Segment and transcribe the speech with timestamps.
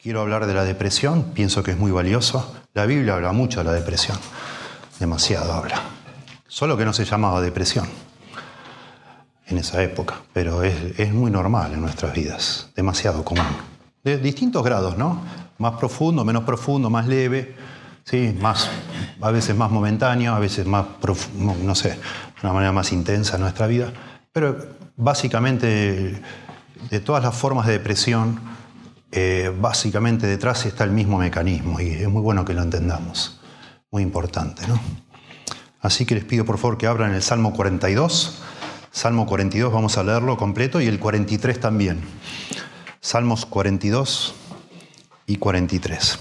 [0.00, 2.54] quiero hablar de la depresión, pienso que es muy valioso.
[2.72, 4.16] La Biblia habla mucho de la depresión,
[5.00, 5.80] demasiado habla.
[6.46, 7.88] Solo que no se llamaba depresión
[9.46, 13.46] en esa época, pero es, muy normal en nuestras vidas, demasiado común.
[14.04, 15.20] De distintos grados, ¿no?
[15.58, 17.56] Más profundo, menos profundo, más leve,
[18.04, 18.36] ¿sí?
[18.40, 18.70] más,
[19.20, 21.98] a veces más momentáneo, a veces más, profundo, no sé, de
[22.44, 23.92] una manera más intensa en nuestra vida.
[24.32, 26.22] Pero básicamente,
[26.88, 28.38] de todas las formas de depresión,
[29.10, 33.40] eh, básicamente detrás está el mismo mecanismo y es muy bueno que lo entendamos.
[33.90, 34.78] Muy importante, ¿no?
[35.80, 38.42] Así que les pido por favor que abran el Salmo 42.
[38.90, 42.00] Salmo 42 vamos a leerlo completo y el 43 también.
[43.00, 44.34] Salmos 42
[45.26, 46.18] y 43.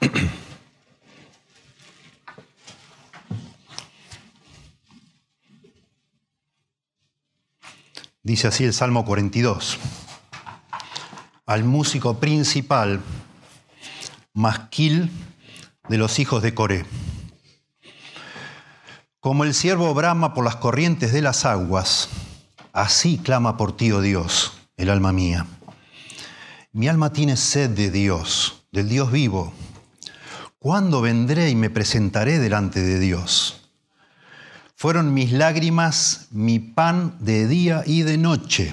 [8.22, 9.78] Dice así el Salmo 42.
[11.50, 13.00] Al músico principal,
[14.32, 15.10] Masquil
[15.88, 16.86] de los hijos de Coré.
[19.18, 22.08] Como el siervo brama por las corrientes de las aguas,
[22.72, 25.44] así clama por ti, oh Dios, el alma mía.
[26.70, 29.52] Mi alma tiene sed de Dios, del Dios vivo.
[30.60, 33.68] ¿Cuándo vendré y me presentaré delante de Dios?
[34.76, 38.72] Fueron mis lágrimas mi pan de día y de noche,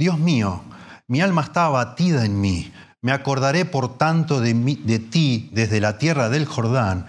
[0.00, 0.62] Dios mío,
[1.08, 2.72] mi alma está abatida en mí.
[3.02, 4.54] Me acordaré, por tanto, de,
[5.10, 7.04] ti desde la tierra del Jordán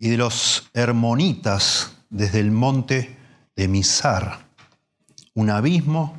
[0.00, 3.16] y de los hermonitas desde el monte
[3.54, 4.48] de Misar.
[5.34, 6.16] Un abismo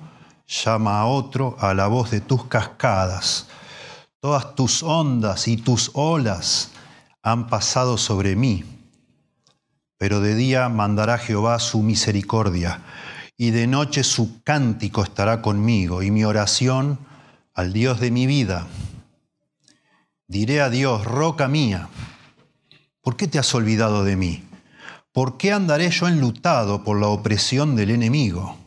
[0.48, 3.48] llama a otro a la voz de tus cascadas.
[4.22, 6.72] Todas tus ondas y tus olas
[7.24, 8.64] han pasado sobre mí.
[9.98, 12.80] Pero de día mandará Jehová su misericordia,
[13.38, 17.00] y de noche su cántico estará conmigo, y mi oración
[17.54, 18.68] al Dios de mi vida.
[20.28, 21.90] Diré a Dios, roca mía,
[23.02, 24.44] ¿por qué te has olvidado de mí?
[25.12, 28.58] ¿Por qué andaré yo enlutado por la opresión del enemigo?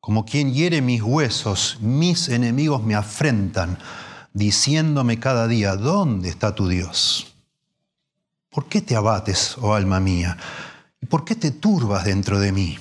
[0.00, 3.78] Como quien hiere mis huesos, mis enemigos me afrentan,
[4.32, 7.34] diciéndome cada día, ¿dónde está tu Dios?
[8.48, 10.38] ¿Por qué te abates, oh alma mía?
[11.02, 12.78] ¿Y por qué te turbas dentro de mí?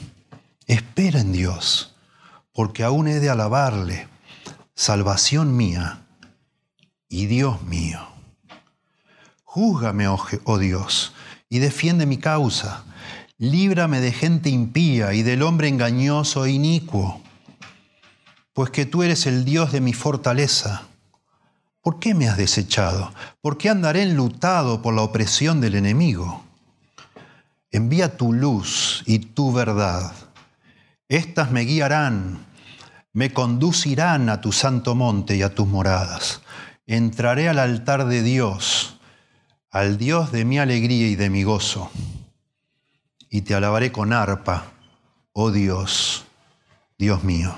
[0.69, 1.95] Espera en Dios,
[2.53, 4.07] porque aún he de alabarle,
[4.75, 6.05] salvación mía
[7.07, 7.99] y Dios mío.
[9.45, 11.13] Júzgame, oh, oh Dios,
[11.49, 12.83] y defiende mi causa.
[13.39, 17.19] Líbrame de gente impía y del hombre engañoso e inicuo,
[18.53, 20.83] pues que tú eres el Dios de mi fortaleza.
[21.81, 23.11] ¿Por qué me has desechado?
[23.41, 26.43] ¿Por qué andaré enlutado por la opresión del enemigo?
[27.71, 30.28] Envía tu luz y tu verdad.
[31.09, 32.45] Estas me guiarán,
[33.11, 36.41] me conducirán a tu santo monte y a tus moradas.
[36.87, 38.95] Entraré al altar de Dios
[39.71, 41.91] al Dios de mi alegría y de mi gozo,
[43.29, 44.71] y te alabaré con arpa,
[45.33, 46.25] oh Dios,
[46.97, 47.53] Dios mío.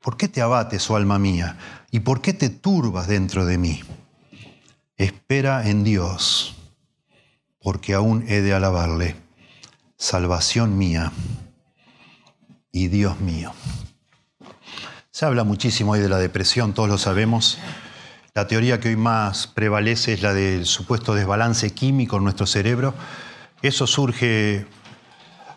[0.00, 1.58] ¿Por qué te abates, oh alma mía?
[1.90, 3.82] ¿Y por qué te turbas dentro de mí?
[4.96, 6.56] Espera en Dios,
[7.60, 9.16] porque aún he de alabarle,
[9.98, 11.12] salvación mía
[12.76, 13.54] y Dios mío.
[15.10, 17.56] Se habla muchísimo hoy de la depresión, todos lo sabemos.
[18.34, 22.92] La teoría que hoy más prevalece es la del supuesto desbalance químico en nuestro cerebro.
[23.62, 24.66] Eso surge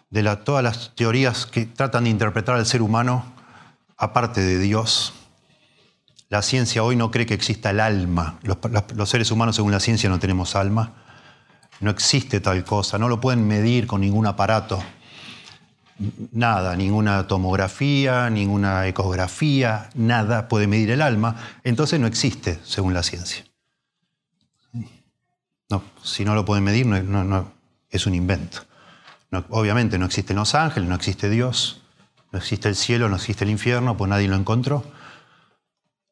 [0.09, 3.25] de todas las teorías que tratan de interpretar al ser humano
[3.97, 5.13] aparte de Dios.
[6.30, 8.39] La ciencia hoy no cree que exista el alma.
[8.44, 10.94] Los, seres humanos, según la ciencia, no tenemos alma.
[11.81, 12.98] No existe tal cosa.
[12.98, 14.81] No lo pueden medir con ningún aparato
[16.31, 23.04] nada, ninguna tomografía, ninguna ecografía, nada puede medir el alma, entonces no existe según la
[23.04, 23.46] ciencia.
[25.69, 27.51] No, si no lo pueden medir, no,
[27.90, 28.60] es un invento.
[29.50, 31.81] obviamente no existen los ángeles, no existe Dios,
[32.31, 34.84] no existe el cielo, no existe el infierno, pues nadie lo encontró.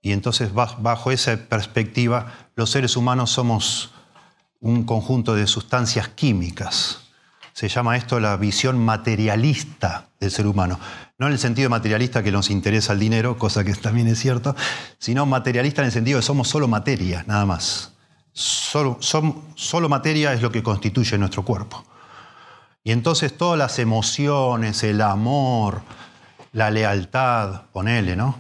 [0.02, 3.92] Y entonces bajo esa perspectiva, los seres humanos somos
[4.60, 7.07] un conjunto de sustancias químicas
[7.58, 10.80] Se llama esto la visión materialista del ser humano.
[11.18, 14.56] No en el sentido materialista que nos interesa el dinero, cosa que también es cierto,
[15.00, 17.94] sino materialista en el sentido de somos solo materia, nada más.
[18.32, 21.84] Solo, solo materia es lo que constituye nuestro cuerpo.
[22.84, 25.82] Y entonces todas las emociones, el amor,
[26.52, 28.40] la lealtad, ponele, ¿no?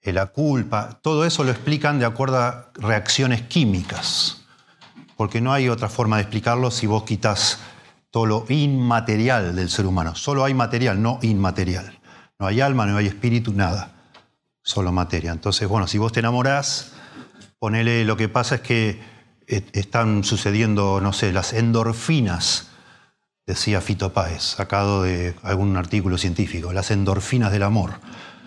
[0.00, 4.44] Eh, la culpa, todo eso lo explican de acuerdo a reacciones químicas.
[5.16, 7.58] Porque no hay otra forma de explicarlo si vos quitas
[8.14, 10.14] todo lo inmaterial del ser humano.
[10.14, 11.98] Solo hay material, no inmaterial.
[12.38, 13.90] No hay alma, no hay espíritu, nada.
[14.62, 15.32] Solo materia.
[15.32, 16.92] Entonces, bueno, si vos te enamorás,
[17.58, 19.02] ponele, lo que pasa es que
[19.48, 22.68] eh, están sucediendo, no sé, las endorfinas
[23.48, 26.72] decía Fito Páez, sacado de algún artículo científico.
[26.72, 27.94] Las endorfinas del amor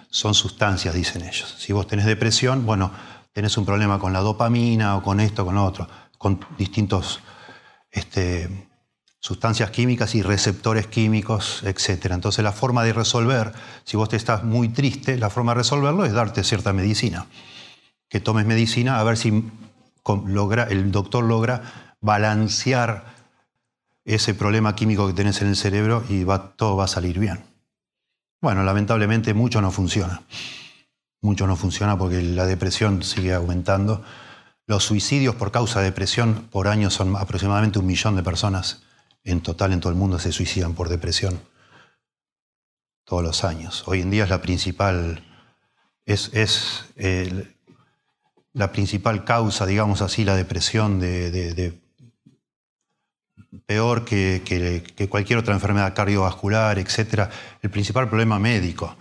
[0.09, 1.55] son sustancias, dicen ellos.
[1.59, 2.93] Si vos tenés depresión, bueno,
[3.33, 7.19] tenés un problema con la dopamina o con esto, con lo otro, con distintos
[7.91, 8.66] este,
[9.27, 12.11] sustancias químicas y receptores químicos, etc.
[12.11, 13.51] Entonces la forma de resolver,
[13.83, 17.25] si vos te estás muy triste, la forma de resolverlo es darte cierta medicina.
[18.07, 19.43] Que tomes medicina a ver si
[20.69, 23.03] el doctor logra balancear
[24.05, 26.25] ese problema químico que tenés en el cerebro y
[26.55, 27.43] todo va a salir bien.
[28.39, 30.21] Bueno, lamentablemente mucho no funciona.
[31.21, 34.05] Mucho no funciona porque la depresión sigue aumentando.
[34.67, 38.86] Los suicidios por causa de depresión por año son aproximadamente un millón de personas.
[39.27, 41.39] En total en todo el mundo se suicidan por depresión.
[43.03, 43.83] Todos los años.
[43.85, 45.23] Hoy en día es la principal,
[46.05, 46.31] es,
[48.53, 51.79] la principal causa, digamos así, la depresión de, de
[53.65, 57.29] peor que, cualquier otra enfermedad cardiovascular, etc.
[57.61, 58.95] El principal problema médico,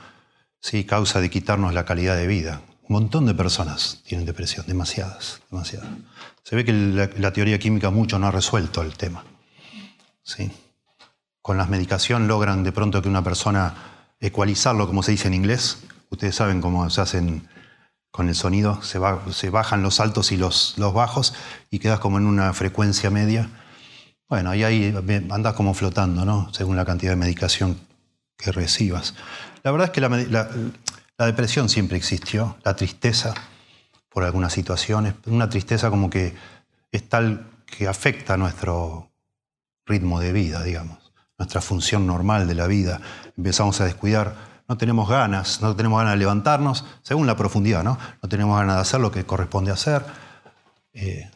[0.61, 0.85] ¿sí?
[0.85, 2.63] causa de quitarnos la calidad de vida.
[2.89, 5.89] Un montón de personas tienen depresión, demasiadas, demasiadas.
[6.43, 9.25] Se ve que la, teoría química mucho no ha resuelto el tema.
[10.27, 10.53] ¿Sí?
[11.41, 13.75] Con la medicación logran de pronto que una persona
[14.21, 15.79] ecualizarlo, como se dice en inglés.
[16.11, 17.49] Ustedes saben cómo se hacen
[18.11, 21.35] con el sonido, se, bajan los altos y los, bajos
[21.71, 23.49] y quedas como en una frecuencia media
[24.29, 24.95] bueno, y ahí
[25.31, 26.53] andas como flotando, ¿no?
[26.53, 27.79] Según la cantidad de medicación
[28.37, 29.15] que recibas.
[29.63, 33.35] La verdad es que la, depresión siempre existió, la tristeza
[34.09, 36.35] por algunas situaciones, una tristeza como que
[36.91, 39.11] es tal que afecta nuestro
[39.87, 43.01] ritmo de vida, digamos, nuestra función normal de la vida.
[43.37, 44.35] Empezamos a descuidar,
[44.69, 47.99] no tenemos ganas, no tenemos ganas de levantarnos, según la profundidad, ¿no?
[48.23, 50.05] No tenemos ganas de hacer lo que corresponde hacer.
[50.93, 51.31] Eh,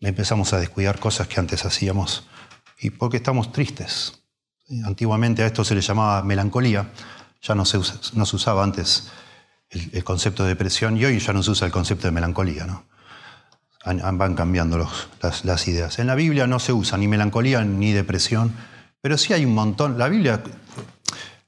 [0.00, 2.26] empezamos a descuidar cosas que antes hacíamos
[2.80, 4.22] y porque estamos tristes.
[4.84, 6.90] Antiguamente a esto se le llamaba melancolía,
[7.42, 9.10] ya no se, usaba antes
[9.70, 12.64] el, concepto de depresión y hoy ya no se usa el concepto de melancolía.
[12.64, 12.84] ¿no?
[13.84, 14.88] Van cambiando
[15.20, 15.98] las, ideas.
[15.98, 18.54] En la Biblia no se usa ni melancolía ni depresión,
[19.00, 19.98] pero sí hay un montón.
[19.98, 20.42] La Biblia,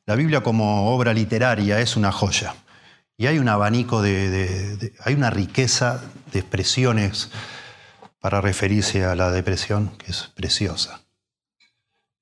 [0.06, 2.54] la Biblia como obra literaria es una joya.
[3.16, 6.00] Y hay un abanico de hay una riqueza
[6.32, 7.30] de expresiones
[8.24, 11.02] para referirse a la depresión, que es preciosa,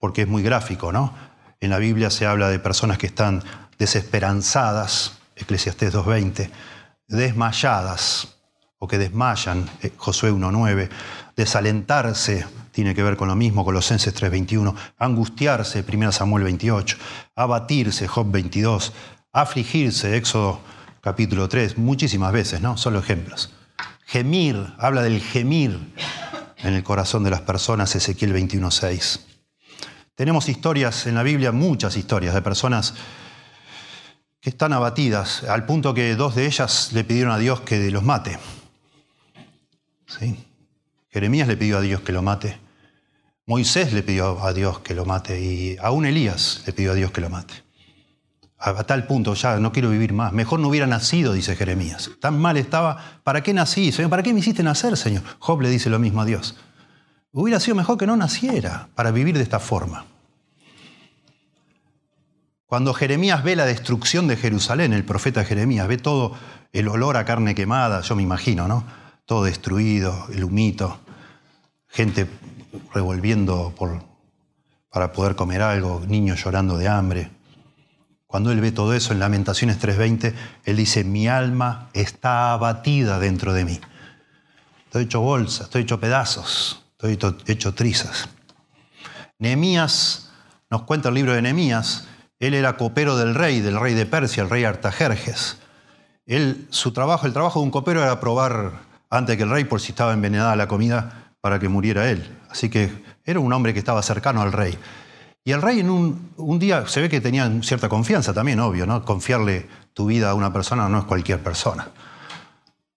[0.01, 1.15] porque es muy gráfico, ¿no?
[1.61, 3.45] En la Biblia se habla de personas que están
[3.79, 6.51] desesperanzadas, Eclesiastés 2.20,
[7.07, 8.35] desmayadas,
[8.83, 10.89] o que desmayan, eh, Josué 1.9,
[11.37, 16.97] desalentarse, tiene que ver con lo mismo, Colosenses 3.21, angustiarse, 1 Samuel 28,
[17.37, 18.93] abatirse, Job 22,
[19.33, 20.59] afligirse, Éxodo
[21.01, 22.77] capítulo 3, muchísimas veces, ¿no?
[22.77, 23.53] Solo ejemplos.
[24.05, 25.79] Gemir, habla del gemir
[26.57, 29.21] en el corazón de las personas, Ezequiel 21.6.
[30.17, 32.95] Tenemos historias en la Biblia, muchas historias de personas
[34.41, 38.03] que están abatidas, al punto que dos de ellas le pidieron a Dios que los
[38.03, 38.41] mate.
[40.19, 40.45] ¿Sí?
[41.11, 42.59] Jeremías le pidió a Dios que lo mate.
[43.47, 47.11] Moisés le pidió a Dios que lo mate y aún Elías le pidió a Dios
[47.11, 47.63] que lo mate
[48.63, 50.33] a tal punto, ya no quiero vivir más.
[50.33, 52.11] Mejor no hubiera nacido, dice Jeremías.
[52.21, 53.91] Tan mal estaba, ¿para qué nací?
[53.91, 55.23] Señor, ¿para qué me hiciste nacer, Señor?
[55.41, 56.57] Job le dice lo mismo a Dios.
[57.33, 60.05] Hubiera sido mejor que no naciera para vivir de esta forma.
[62.67, 66.37] Cuando Jeremías ve la destrucción de Jerusalén, el profeta Jeremías ve todo
[66.73, 68.87] el olor a carne quemada, yo me imagino, ¿no?
[69.33, 71.01] Todo destruido, el humito,
[71.89, 72.29] gente
[72.93, 73.75] revolviendo
[74.91, 77.31] para poder comer algo, niños llorando de hambre.
[78.27, 80.35] Cuando él ve todo eso en Lamentaciones 3:20,
[80.67, 83.81] él dice, mi alma está abatida dentro de mí.
[84.85, 88.29] Estoy hecho bolsa, estoy hecho pedazos, estoy hecho trizas.
[89.39, 90.31] Nehemías,
[90.69, 92.07] nos cuenta el libro de Nehemías,
[92.39, 95.57] él era copero del rey, del rey de Persia, el rey Artajerjes.
[96.27, 99.81] Él, su trabajo, el trabajo de un copero era probar antes que el rey por
[99.81, 102.39] si estaba envenenada la comida para que muriera él.
[102.49, 102.91] Así que
[103.25, 104.79] era un hombre que estaba cercano al rey.
[105.45, 109.05] Y el rey en un, día se ve que tenía cierta confianza también, obvio, ¿no?
[109.05, 111.89] Confiarle tu vida a una persona no es cualquier persona.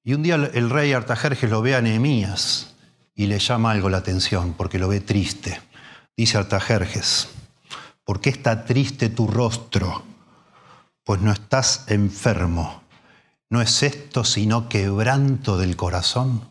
[0.04, 2.76] Y un día el rey Artajerjes lo ve a Nehemías
[3.14, 5.60] y le llama algo la atención porque lo ve triste.
[6.16, 7.28] Dice Artajerjes,
[8.06, 10.04] ¿por qué está triste tu rostro?
[11.04, 12.85] Pues no estás enfermo.
[13.50, 16.48] ¿No es esto sino quebranto del corazón?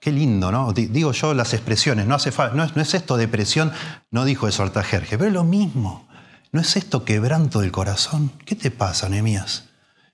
[0.00, 0.72] Qué lindo, ¿no?
[0.72, 3.70] Digo yo las expresiones, no, hace no, es, no es esto depresión,
[4.10, 6.08] no dijo eso Artajerjes, pero es lo mismo.
[6.52, 8.32] ¿No es esto quebranto del corazón?
[8.44, 9.68] ¿Qué te pasa, Nehemías?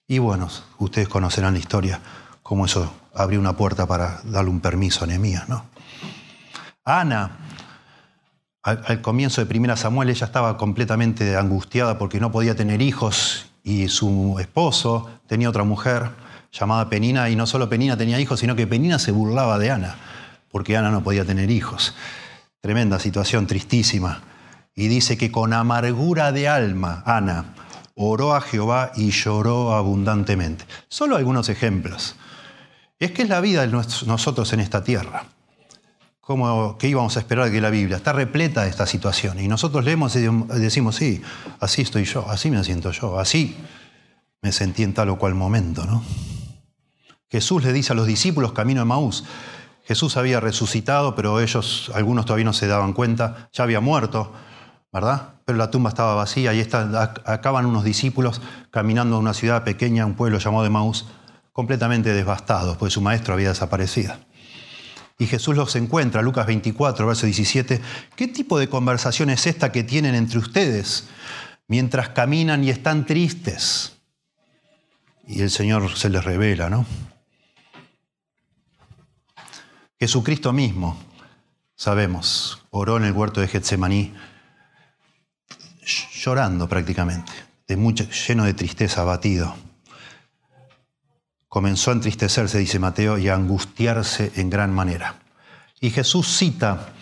[0.09, 0.49] Y bueno,
[0.79, 2.01] ustedes conocerán la historia,
[2.43, 5.65] cómo eso abrió una puerta para darle un permiso a Nehemías, ¿no?
[6.85, 7.39] Ana,
[8.63, 13.89] al, comienzo de Primera Samuel, ella estaba completamente angustiada porque no podía tener hijos y
[13.89, 16.11] su esposo tenía otra mujer
[16.53, 19.97] llamada Penina, y no solo Penina tenía hijos, sino que Penina se burlaba de Ana,
[20.53, 21.93] porque Ana no podía tener hijos.
[22.61, 24.23] Tremenda situación, tristísima.
[24.77, 27.57] Y dice que con amargura de alma, Ana
[27.97, 30.65] oró a Jehová y lloró abundantemente.
[30.87, 32.15] Solo algunos ejemplos.
[33.01, 35.25] Es que es la vida de nosotros en esta tierra.
[36.27, 37.99] Como, ¿Qué íbamos a esperar de la Biblia?
[37.99, 39.39] Está repleta de esta situación.
[39.39, 40.27] Y nosotros leemos y
[40.59, 41.23] decimos, sí,
[41.61, 43.57] así estoy yo, así me siento yo, así
[44.43, 45.87] me sentí en tal o cual momento.
[45.87, 46.03] ¿no?
[47.31, 49.23] Jesús le dice a los discípulos camino de Maús,
[49.85, 54.33] Jesús había resucitado, pero ellos, algunos todavía no se daban cuenta, ya había muerto,
[54.93, 55.35] ¿verdad?
[55.45, 56.61] Pero la tumba estaba vacía y
[57.25, 58.43] acaban unos discípulos
[58.73, 61.07] caminando a una ciudad pequeña, un pueblo llamado de Maús,
[61.53, 64.15] completamente devastados, pues su maestro había desaparecido.
[65.19, 67.81] Y Jesús los encuentra, Lucas 24, verso 17.
[68.15, 71.09] ¿Qué tipo de conversación es esta que tienen entre ustedes
[71.69, 73.97] mientras caminan y están tristes?
[75.27, 76.87] Y el Señor se les revela, ¿no?
[79.99, 80.99] Jesucristo mismo,
[81.75, 84.13] sabemos, oró en el huerto de Getsemaní,
[86.13, 87.33] llorando prácticamente,
[87.67, 89.57] de mucho, lleno de tristeza, abatido.
[91.57, 95.23] Comenzó a entristecerse, dice Mateo, y a angustiarse en gran manera.
[95.81, 96.93] Y Jesús cita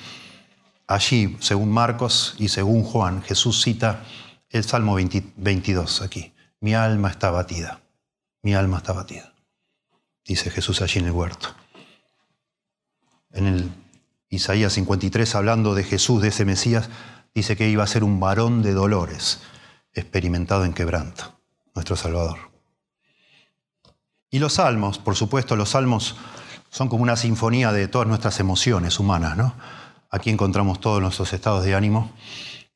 [0.87, 4.05] allí, según Marcos y según Juan, Jesús cita
[4.51, 6.33] el Salmo 22 aquí.
[6.61, 7.81] Mi alma está batida,
[8.43, 9.35] mi alma está batida,
[10.25, 11.55] dice Jesús allí en el huerto
[13.33, 13.71] en el
[14.31, 16.89] Isaías 53, hablando de Jesús, de ese Mesías,
[17.35, 19.41] dice que iba a ser un varón de dolores,
[19.93, 21.41] experimentado en quebranto,
[21.75, 22.54] nuestro Salvador.
[24.31, 26.17] Y los salmos, por supuesto, los salmos
[26.71, 29.55] son como una sinfonía de todas nuestras emociones humanas, ¿no?
[30.11, 32.13] Aquí encontramos todos nuestros estados de ánimo,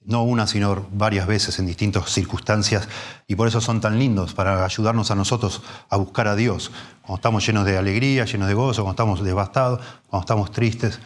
[0.05, 2.89] no una, sino varias veces en distintas circunstancias,
[3.27, 6.71] y por eso son tan lindos, para ayudarnos a nosotros a buscar a Dios,
[7.03, 11.01] cuando estamos llenos de alegría, llenos de gozo, cuando estamos devastados, cuando estamos tristes,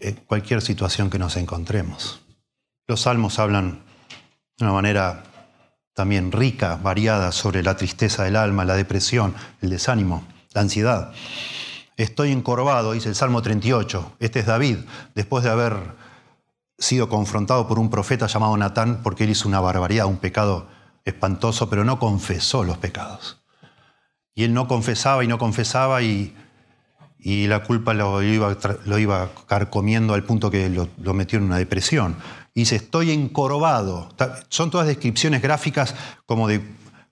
[0.00, 2.20] en cualquier situación que nos encontremos.
[2.86, 3.82] Los salmos hablan
[4.58, 5.22] de una manera
[5.94, 11.12] también rica, variada, sobre la tristeza del alma, la depresión, el desánimo, la ansiedad.
[11.96, 14.16] Estoy encorvado, dice el Salmo 38.
[14.18, 14.78] Este es David,
[15.14, 15.74] después de haber
[16.78, 20.68] sido confrontado por un profeta llamado Natán porque él hizo una barbaridad, un pecado
[21.04, 23.42] espantoso, pero no confesó los pecados.
[24.34, 26.36] Y él no confesaba y no confesaba y,
[27.18, 31.44] y la culpa lo iba, lo iba carcomiendo al punto que lo, lo, metió en
[31.44, 32.16] una depresión.
[32.54, 34.08] Y dice, estoy encorvado.
[34.48, 35.94] Son todas descripciones gráficas
[36.24, 36.62] como, de,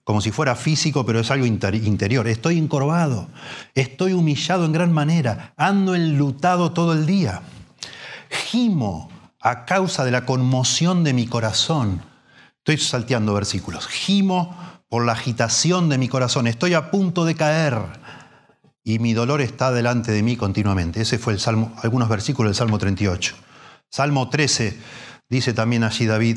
[0.04, 2.28] como si fuera físico, pero es algo interior.
[2.28, 3.28] Estoy encorvado,
[3.74, 7.42] estoy humillado en gran manera, ando enlutado todo el día.
[8.30, 12.02] Gimo a causa de la conmoción de mi corazón.
[12.58, 13.88] Estoy salteando versículos.
[13.88, 14.56] Gimo
[14.88, 16.46] por la agitación de mi corazón.
[16.46, 17.78] Estoy a punto de caer
[18.84, 21.00] y mi dolor está delante de mí continuamente.
[21.00, 23.34] Ese fue el Salmo, algunos versículos del Salmo 38.
[23.90, 24.78] Salmo 13
[25.32, 26.36] dice también allí David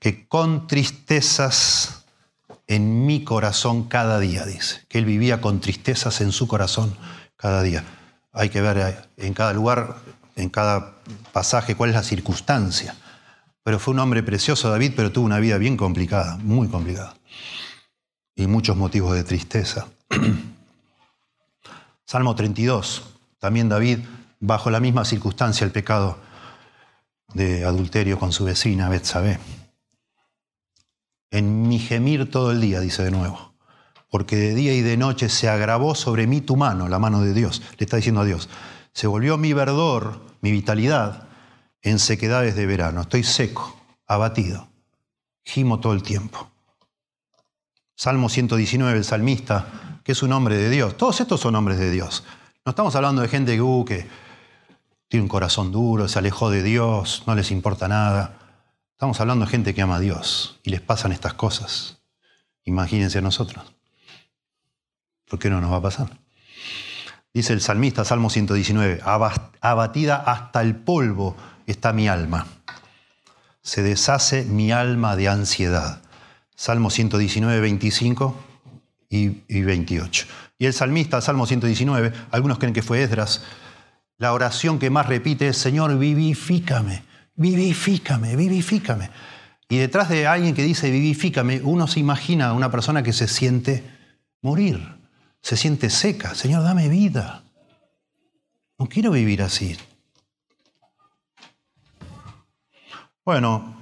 [0.00, 2.04] que con tristezas
[2.66, 6.92] en mi corazón cada día, dice, que él vivía con tristezas en su corazón
[7.36, 7.84] cada día.
[8.32, 9.98] Hay que ver en cada lugar,
[10.34, 10.96] en cada
[11.32, 12.96] pasaje cuál es la circunstancia.
[13.62, 17.14] Pero fue un hombre precioso David, pero tuvo una vida bien complicada, muy complicada
[18.34, 19.86] y muchos motivos de tristeza.
[22.04, 23.04] Salmo 32,
[23.38, 24.00] también David,
[24.40, 26.18] bajo la misma circunstancia, el pecado
[27.34, 29.38] de adulterio con su vecina Betsabé.
[31.30, 33.54] En mi gemir todo el día, dice de nuevo,
[34.10, 37.34] porque de día y de noche se agravó sobre mí tu mano, la mano de
[37.34, 38.48] Dios, le está diciendo a Dios.
[38.92, 41.28] Se volvió mi verdor, mi vitalidad,
[41.82, 43.02] en sequedades de verano.
[43.02, 44.68] Estoy seco, abatido,
[45.44, 46.50] gimo todo el tiempo.
[47.94, 50.96] Salmo 119, el salmista, que es un hombre de Dios.
[50.96, 52.24] Todos estos son hombres de Dios.
[52.64, 54.06] No estamos hablando de gente que, uh, que
[55.08, 58.38] tiene un corazón duro, se alejó de Dios, no les importa nada.
[58.92, 61.98] Estamos hablando de gente que ama a Dios y les pasan estas cosas.
[62.64, 63.64] Imagínense a nosotros.
[65.28, 66.08] ¿Por qué no nos va a pasar?
[67.34, 69.00] Dice el salmista, Salmo 119,
[69.60, 71.36] abatida hasta el polvo
[71.66, 72.46] está mi alma.
[73.60, 76.00] Se deshace mi alma de ansiedad.
[76.54, 78.34] Salmo 119, 25
[79.10, 79.28] y,
[79.62, 80.26] 28.
[80.58, 83.42] Y el salmista, Salmo 119, algunos creen que fue Esdras,
[84.18, 87.02] la oración que más repite es, Señor, vivifícame,
[87.34, 89.10] vivifícame, vivifícame.
[89.68, 93.28] Y detrás de alguien que dice vivifícame, uno se imagina a una persona que se
[93.28, 93.84] siente
[94.40, 94.96] morir,
[95.42, 96.34] se siente seca.
[96.34, 97.42] Señor, dame vida.
[98.78, 99.76] No quiero vivir así.
[103.24, 103.76] Bueno,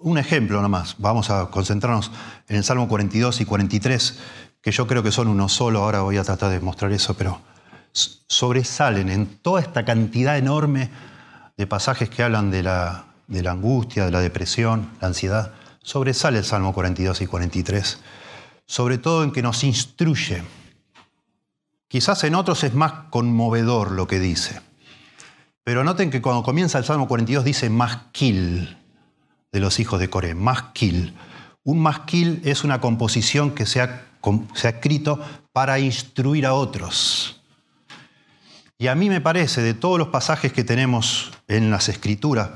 [0.00, 0.96] un ejemplo nomás.
[0.98, 2.10] Vamos a concentrarnos
[2.48, 4.18] en el Salmo 42 y 43,
[4.60, 5.84] que yo creo que son uno solo.
[5.84, 7.40] Ahora voy a tratar de mostrar eso, pero
[7.92, 10.90] sobresalen en toda esta cantidad enorme
[11.56, 13.04] de pasajes que hablan de la,
[13.46, 15.52] angustia, de la depresión, la ansiedad.
[15.82, 18.00] Sobresale el Salmo 42 y 43,
[18.66, 20.42] sobre todo en que nos instruye.
[21.88, 24.60] Quizás en otros es más conmovedor lo que dice.
[25.64, 28.76] Pero noten que cuando comienza el Salmo 42 dice masquil
[29.50, 31.14] de los hijos de Coré, masquil.
[31.64, 34.04] Un masquil es una composición que se ha
[34.62, 35.20] escrito
[35.52, 37.37] para instruir a otros.
[38.80, 42.50] Y a mí me parece, de todos los pasajes que tenemos en las Escrituras,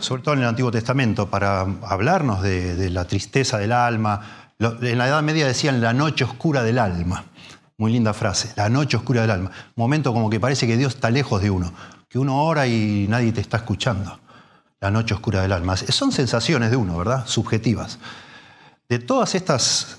[0.00, 5.06] sobre todo en el Antiguo Testamento, para hablarnos de, la tristeza del alma, en la
[5.06, 7.26] Edad Media decían la noche oscura del alma.
[7.78, 9.52] Muy linda frase, la noche oscura del alma.
[9.76, 11.72] Momento como que parece que Dios está lejos de uno,
[12.08, 14.18] que uno ora y nadie te está escuchando.
[14.80, 15.76] La noche oscura del alma.
[15.76, 17.28] Son sensaciones de uno, ¿verdad?
[17.28, 18.00] Subjetivas.
[18.88, 19.98] De todas estas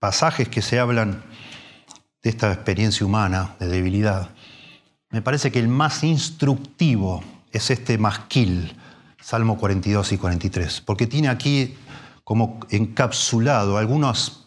[0.00, 1.22] pasajes que se hablan
[2.24, 4.30] de esta experiencia humana, de debilidad,
[5.10, 7.22] me parece que el más instructivo
[7.52, 8.76] es este masquil,
[9.20, 11.76] Salmo 42 y 43, porque tiene aquí
[12.24, 14.46] como encapsulado algunos,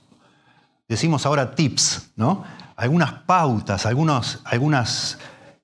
[0.87, 2.43] decimos ahora tips, ¿no?
[2.75, 5.17] Algunas pautas, algunas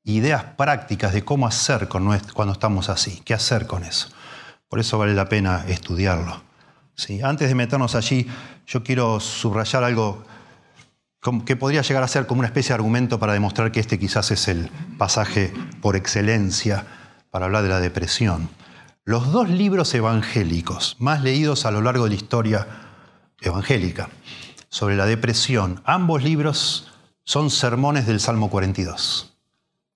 [0.03, 4.09] ideas prácticas de cómo hacer con cuando estamos así, qué hacer con eso.
[4.69, 6.41] Por eso vale la pena estudiarlo.
[6.95, 7.21] ¿Sí?
[7.21, 8.27] Antes de meternos allí,
[8.67, 10.23] yo quiero subrayar algo
[11.45, 14.29] que podría llegar a ser como una especie de argumento para demostrar que este quizás
[14.31, 16.85] es el pasaje por excelencia
[17.31, 18.49] para hablar de la depresión.
[19.03, 22.67] Los dos libros evangélicos más leídos a lo largo de la historia
[23.41, 24.09] evangélica
[24.69, 26.91] sobre la depresión, ambos libros
[27.23, 29.35] son sermones del Salmo 42.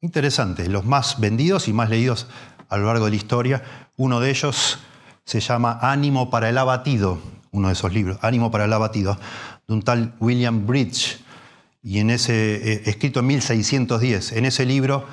[0.02, 2.28] Interesante, los más vendidos y más leídos
[2.70, 3.64] a lo largo de la historia.
[3.98, 4.80] Uno de ellos
[5.26, 7.20] se llama Ánimo para el abatido,
[7.52, 9.20] uno de esos libros, Ánimo para el abatido,
[9.70, 11.20] de un tal William Bridge,
[11.84, 15.06] y en ese, eh, escrito en 1610, en ese libro,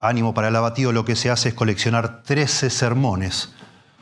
[0.00, 3.52] Ánimo para el abatido, lo que se hace es coleccionar 13 sermones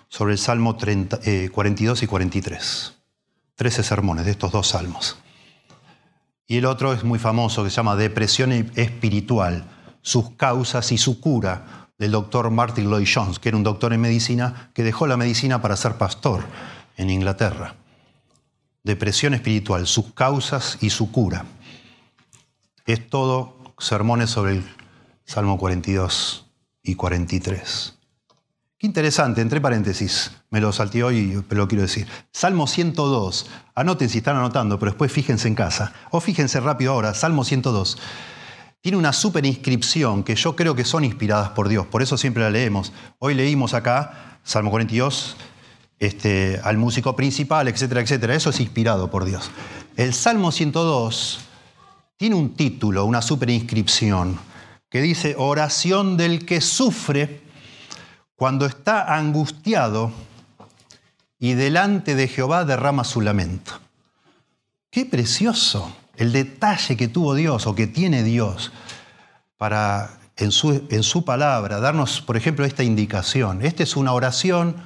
[0.08, 2.94] sobre el Salmo 42 eh, y 43.
[3.56, 5.18] 13 sermones de estos dos salmos.
[6.46, 9.64] Y el otro es muy famoso, que se llama Depresión Espiritual,
[10.00, 14.00] sus causas y su cura, del doctor Martin Lloyd Jones, que era un doctor en
[14.00, 16.44] medicina que dejó la medicina para ser pastor
[16.96, 17.74] en Inglaterra
[18.88, 21.44] depresión espiritual, sus causas y su cura.
[22.86, 24.64] Es todo sermones sobre el
[25.26, 26.46] Salmo 42
[26.82, 27.94] y 43.
[28.78, 32.06] Qué interesante, entre paréntesis, me lo salté hoy, pero lo quiero decir.
[32.32, 37.12] Salmo 102, anoten si están anotando, pero después fíjense en casa, o fíjense rápido ahora,
[37.12, 37.98] Salmo 102.
[38.80, 42.42] Tiene una super inscripción que yo creo que son inspiradas por Dios, por eso siempre
[42.42, 42.94] la leemos.
[43.18, 45.36] Hoy leímos acá, Salmo 42,
[45.98, 48.34] este, al músico principal, etcétera, etcétera.
[48.34, 49.50] Eso es inspirado por Dios.
[49.96, 51.40] El Salmo 102
[52.16, 54.38] tiene un título, una superinscripción,
[54.88, 57.42] que dice oración del que sufre
[58.34, 60.12] cuando está angustiado
[61.38, 63.72] y delante de Jehová derrama su lamento.
[64.90, 68.72] Qué precioso el detalle que tuvo Dios o que tiene Dios
[69.56, 73.64] para en su, en su palabra darnos, por ejemplo, esta indicación.
[73.64, 74.76] Esta es una oración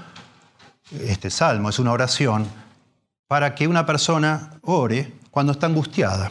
[1.00, 2.46] este salmo es una oración
[3.26, 6.30] para que una persona ore cuando está angustiada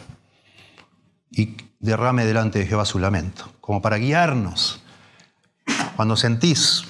[1.31, 4.81] y derrame delante de Jehová su lamento, como para guiarnos.
[5.95, 6.83] Cuando sentís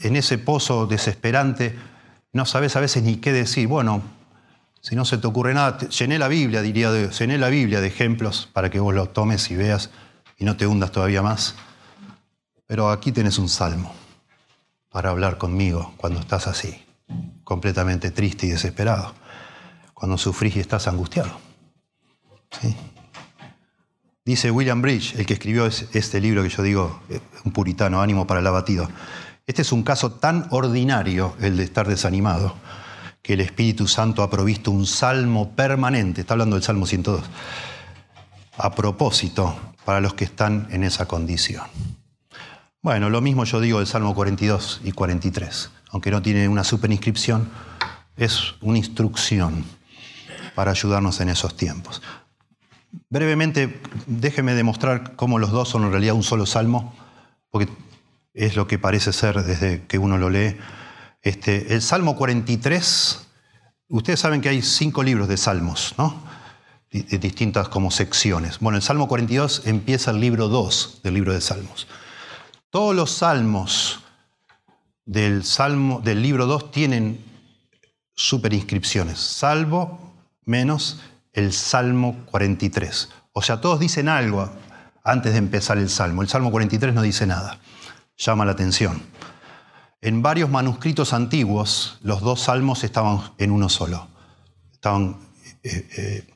[0.00, 1.76] en ese pozo desesperante,
[2.32, 3.68] no sabes a veces ni qué decir.
[3.68, 4.02] Bueno,
[4.80, 8.48] si no se te ocurre nada, llené la Biblia, diría, llené la Biblia de ejemplos
[8.52, 9.90] para que vos lo tomes y veas
[10.38, 11.54] y no te hundas todavía más.
[12.66, 14.05] Pero aquí tenés un salmo
[14.96, 16.74] para hablar conmigo cuando estás así,
[17.44, 19.12] completamente triste y desesperado,
[19.92, 21.38] cuando sufrís y estás angustiado.
[24.24, 28.26] Dice William Bridge, el que escribió este libro que yo digo, eh, un puritano, ánimo
[28.26, 28.88] para el abatido.
[29.46, 32.54] Este es un caso tan ordinario, el de estar desanimado,
[33.20, 37.22] que el Espíritu Santo ha provisto un salmo permanente, está hablando del Salmo 102,
[38.56, 41.64] a propósito para los que están en esa condición.
[42.86, 47.50] Bueno, lo mismo yo digo del Salmo 42 y 43, aunque no tiene una superinscripción,
[48.16, 49.64] es una instrucción
[50.54, 52.00] para ayudarnos en esos tiempos.
[53.10, 56.94] Brevemente, déjeme demostrar cómo los dos son en realidad un solo salmo,
[57.50, 57.72] porque
[58.34, 60.56] es lo que parece ser desde que uno lo lee.
[61.22, 63.26] Este, el Salmo 43,
[63.88, 66.22] ustedes saben que hay cinco libros de salmos, ¿no?
[66.92, 68.60] De distintas como secciones.
[68.60, 71.88] Bueno, el Salmo 42 empieza el libro 2 del libro de Salmos.
[72.76, 74.00] Todos los salmos
[75.06, 77.24] del, salmo, del libro 2 tienen
[78.14, 80.12] superinscripciones, salvo
[80.44, 81.00] menos
[81.32, 83.08] el Salmo 43.
[83.32, 84.50] O sea, todos dicen algo
[85.02, 86.20] antes de empezar el Salmo.
[86.20, 87.60] El Salmo 43 no dice nada.
[88.18, 89.02] Llama la atención.
[90.02, 94.06] En varios manuscritos antiguos, los dos salmos estaban en uno solo.
[94.70, 95.16] Estaban
[95.62, 96.34] eh, eh,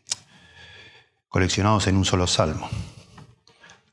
[1.28, 2.66] coleccionados en un solo salmo.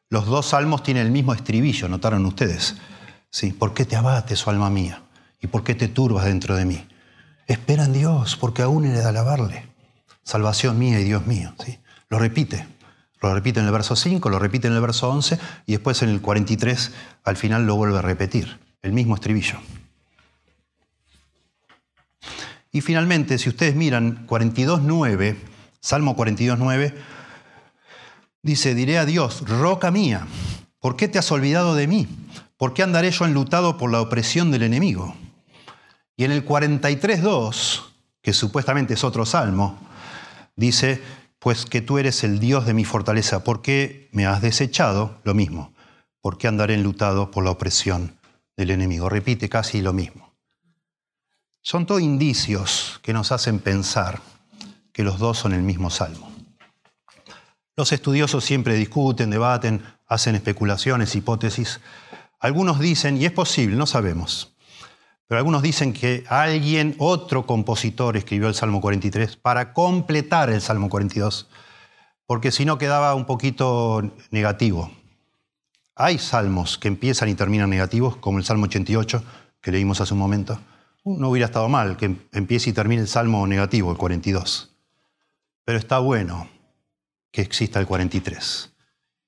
[0.10, 2.76] Los dos salmos tienen el mismo estribillo, notaron ustedes.
[3.30, 3.52] ¿Sí?
[3.52, 5.04] ¿Por qué te abates, oh alma mía?
[5.42, 6.88] ¿Y por qué te turbas dentro de mí?
[7.46, 9.68] Espera en Dios, porque aún he de alabarle.
[10.24, 11.54] Salvación mía y Dios mío.
[11.64, 11.80] ¿sí?
[12.10, 12.68] Lo repite.
[13.22, 16.10] Lo repite en el verso 5, lo repite en el verso 11 y después en
[16.10, 16.92] el 43
[17.24, 18.60] al final lo vuelve a repetir.
[18.82, 19.58] El mismo estribillo.
[22.72, 25.36] Y finalmente, si ustedes miran 42.9,
[25.80, 26.94] Salmo 42.9,
[28.48, 30.26] Dice, diré a Dios, roca mía,
[30.80, 32.08] ¿por qué te has olvidado de mí?
[32.56, 35.18] ¿Por qué andaré yo enlutado por la opresión del enemigo?
[36.16, 37.82] Y en el 43.2,
[38.22, 39.78] que supuestamente es otro salmo,
[40.56, 41.04] dice,
[41.40, 45.20] pues que tú eres el Dios de mi fortaleza, ¿por qué me has desechado?
[45.26, 45.74] Lo mismo,
[46.22, 48.16] ¿por qué andaré enlutado por la opresión
[48.56, 49.10] del enemigo?
[49.10, 50.34] Repite casi lo mismo.
[51.62, 54.22] Son todos indicios que nos hacen pensar
[54.94, 56.37] que los dos son el mismo salmo.
[57.78, 61.80] Los estudiosos siempre discuten, debaten, hacen especulaciones, hipótesis.
[62.40, 64.58] Algunos dicen, y es posible, no sabemos,
[65.28, 70.90] pero algunos dicen que alguien, otro compositor, escribió el Salmo 43 para completar el Salmo
[70.90, 71.50] 42,
[72.26, 74.92] porque si no quedaba un poquito negativo.
[75.94, 79.24] Hay salmos que empiezan y terminan negativos, como el Salmo 88,
[79.62, 80.60] que leímos hace un momento.
[81.06, 84.76] No hubiera estado mal que empiece y termine el Salmo negativo, el 42.
[85.64, 86.57] Pero está bueno
[87.32, 88.74] que exista el 43.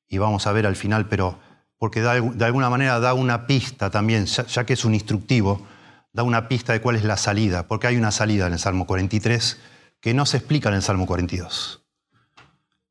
[0.08, 1.40] Y vamos a ver al final, pero
[1.78, 5.66] porque de alguna manera da una pista también, ya que es un instructivo,
[6.12, 8.86] da una pista de cuál es la salida, porque hay una salida en el Salmo
[8.86, 9.58] 43
[10.02, 11.82] que no se explica en el Salmo 42.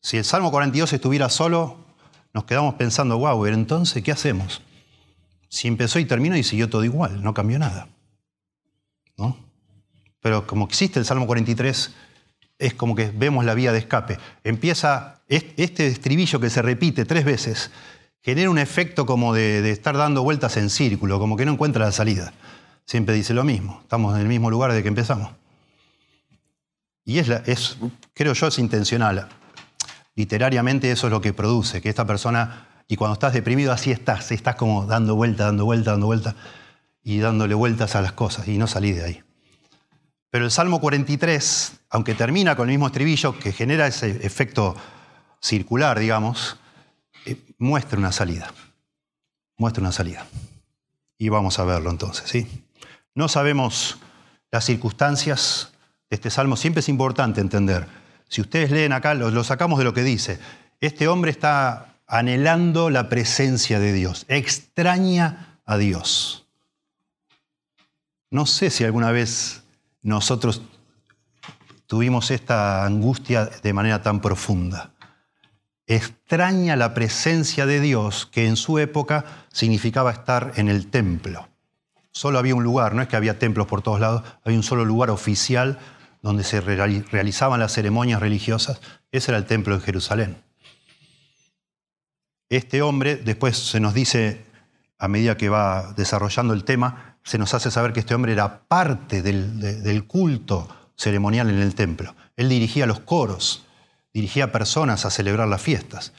[0.00, 1.84] Si el Salmo 42 estuviera solo,
[2.32, 4.62] nos quedamos pensando, wow, pero entonces, ¿qué hacemos?
[5.48, 7.88] Si empezó y terminó y siguió todo igual, no cambió nada.
[9.16, 9.36] ¿No?
[10.20, 11.92] Pero como existe el Salmo 43,
[12.58, 14.18] es como que vemos la vía de escape.
[14.44, 17.70] Empieza este estribillo que se repite tres veces,
[18.20, 21.92] genera un efecto como de, estar dando vueltas en círculo, como que no encuentra la
[21.92, 22.32] salida.
[22.84, 25.30] Siempre dice lo mismo, estamos en el mismo lugar desde que empezamos.
[27.04, 27.78] Y es, es
[28.12, 29.28] creo yo, es intencional.
[30.14, 34.32] Literariamente eso es lo que produce, que esta persona, y cuando estás deprimido así estás,
[34.32, 36.34] estás como dando vuelta, dando vuelta, dando vuelta,
[37.04, 39.27] y dándole vueltas a las cosas, y no salís de ahí.
[40.30, 44.76] Pero el Salmo 43, aunque termina con el mismo estribillo que genera ese efecto
[45.40, 46.58] circular, digamos,
[47.24, 48.52] eh, muestra una salida.
[49.56, 50.26] Muestra una salida.
[51.16, 52.46] Y vamos a verlo entonces, ¿sí?
[53.14, 53.98] No sabemos
[54.50, 55.72] las circunstancias
[56.10, 57.86] de este salmo, siempre es importante entender.
[58.28, 60.38] Si ustedes leen acá, lo, sacamos de lo que dice.
[60.80, 66.46] Este hombre está anhelando la presencia de Dios, extraña a Dios.
[68.30, 69.62] No sé si alguna vez
[70.02, 70.62] nosotros
[71.86, 74.92] tuvimos esta angustia de manera tan profunda.
[75.86, 81.48] Extraña la presencia de Dios que en su época significaba estar en el templo.
[82.10, 84.84] Solo había un lugar, no es que había templos por todos lados, había un solo
[84.84, 85.78] lugar oficial
[86.20, 88.80] donde se realizaban las ceremonias religiosas.
[89.12, 90.36] Ese era el templo de Jerusalén.
[92.50, 94.44] Este hombre, después se nos dice,
[94.98, 98.60] a medida que va desarrollando el tema, se nos hace saber que este hombre era
[98.60, 102.14] parte del, culto ceremonial en el templo.
[102.36, 103.64] Él dirigía los coros,
[104.12, 106.12] dirigía personas a celebrar las fiestas.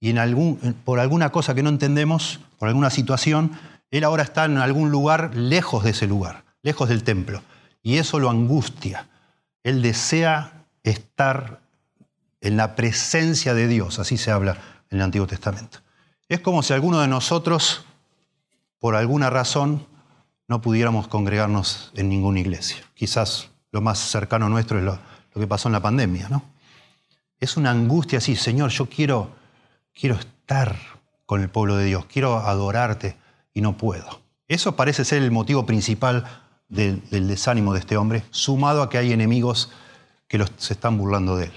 [0.00, 3.52] Y en algún, por alguna cosa que no entendemos, por alguna situación,
[3.90, 7.42] él ahora está en algún lugar lejos de ese lugar, lejos del templo.
[7.82, 9.08] Y eso lo angustia.
[9.62, 11.60] Él desea estar
[12.40, 14.58] en la presencia de Dios, así se habla
[14.90, 15.78] en el Antiguo Testamento.
[16.28, 17.84] Es como si alguno de nosotros,
[18.78, 19.86] por alguna razón,
[20.48, 22.78] no pudiéramos congregarnos en ninguna iglesia.
[22.94, 24.98] Quizás lo más cercano nuestro es lo,
[25.34, 26.42] que pasó en la pandemia, ¿no?
[27.38, 29.30] Es una angustia así, Señor, yo quiero,
[29.92, 30.76] quiero estar
[31.26, 33.16] con el pueblo de Dios, quiero adorarte
[33.52, 34.22] y no puedo.
[34.48, 36.24] Eso parece ser el motivo principal
[36.68, 39.70] del, desánimo de este hombre, sumado a que hay enemigos
[40.28, 41.52] que se están burlando de él.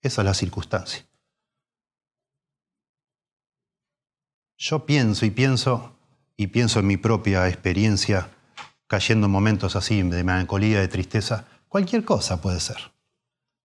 [0.00, 1.04] Esa es la circunstancia.
[4.56, 5.97] Yo pienso y pienso
[6.38, 8.30] y pienso en mi propia experiencia
[8.86, 11.44] cayendo en momentos así de melancolía, de tristeza.
[11.68, 12.76] Cualquier cosa puede ser.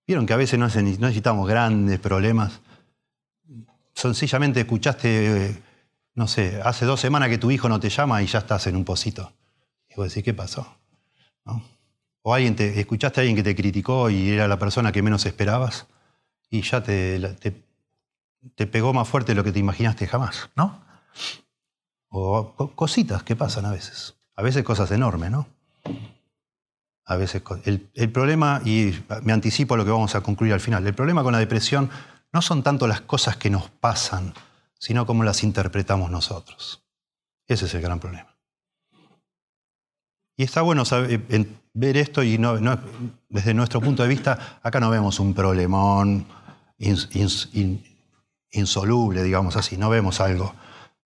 [0.06, 2.60] Vieron que a veces no necesitamos grandes problemas.
[3.94, 5.62] Sencillamente escuchaste,
[6.16, 8.76] no sé, hace dos semanas que tu hijo no te llama y ya estás en
[8.76, 9.32] un pocito.
[9.90, 10.76] Y vos decís, ¿qué pasó?
[12.24, 15.28] O alguien te, escuchaste a alguien que te criticó y era la persona que menos
[15.28, 15.86] esperabas
[16.50, 17.64] y ya te, te,
[18.56, 20.84] te pegó más fuerte de lo que te imaginaste jamás, ¿no?
[22.15, 24.13] O cositas que pasan a veces.
[24.36, 25.47] A veces cosas enormes, ¿no?
[27.06, 30.60] A veces el, el, problema, y me anticipo a lo que vamos a concluir al
[30.60, 31.89] final, el problema con la depresión
[32.32, 34.36] no son tanto las cosas que nos pasan,
[34.78, 36.84] sino cómo las interpretamos nosotros.
[37.47, 38.38] Ese es el gran problema.
[40.38, 40.84] Y está bueno
[41.73, 42.60] ver esto y no,
[43.28, 46.28] desde nuestro punto de vista, acá no vemos un problemón
[48.52, 50.54] insoluble, digamos así, no vemos algo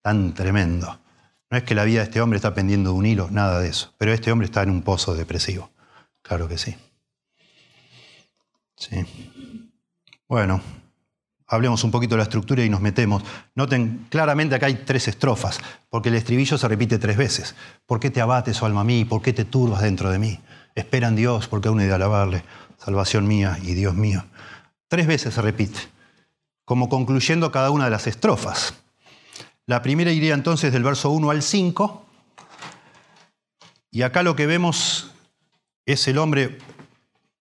[0.07, 1.01] tan tremendo.
[1.49, 3.67] No es que la vida de este hombre está pendiendo de un hilo, nada de
[3.67, 5.69] eso, pero este hombre está en un pozo depresivo.
[6.21, 6.77] Claro que sí.
[8.77, 9.05] Sí.
[10.29, 10.61] Bueno,
[11.45, 13.21] hablemos un poquito de la estructura y nos metemos.
[13.53, 17.53] Noten claramente acá hay tres estrofas, porque el estribillo se repite tres veces.
[17.85, 19.05] ¿Por qué te abates, oh alma mía?
[19.09, 20.39] ¿Por qué te turbas dentro de mí?
[20.73, 22.45] Espera en Dios, porque aún he de alabarle.
[22.77, 24.23] Salvación mía y Dios mío.
[24.87, 25.81] Tres veces se repite,
[26.63, 28.73] como concluyendo cada una de las estrofas.
[29.69, 32.05] La primera iría entonces del verso 1 al 5.
[33.91, 35.11] Y acá lo que vemos
[35.85, 36.57] es el hombre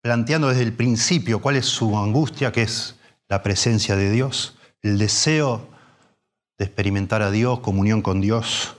[0.02, 2.94] planteando desde el principio cuál es su angustia, que es
[3.28, 5.68] la presencia de Dios, el deseo
[6.58, 8.76] de experimentar a Dios, comunión con Dios.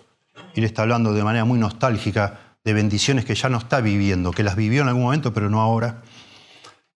[0.56, 4.32] Y él está hablando de manera muy nostálgica de bendiciones que ya no está viviendo,
[4.32, 6.02] que las vivió en algún momento, pero no ahora.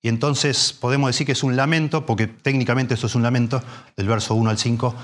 [0.01, 3.61] Y entonces podemos decir que es un lamento, porque técnicamente eso es un lamento,
[3.97, 4.95] del verso 1 al 5,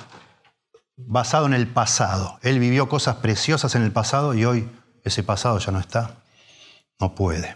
[0.97, 2.39] basado en el pasado.
[2.41, 4.69] Él vivió cosas preciosas en el pasado y hoy
[5.03, 6.23] ese pasado ya no está
[6.99, 7.55] no puede.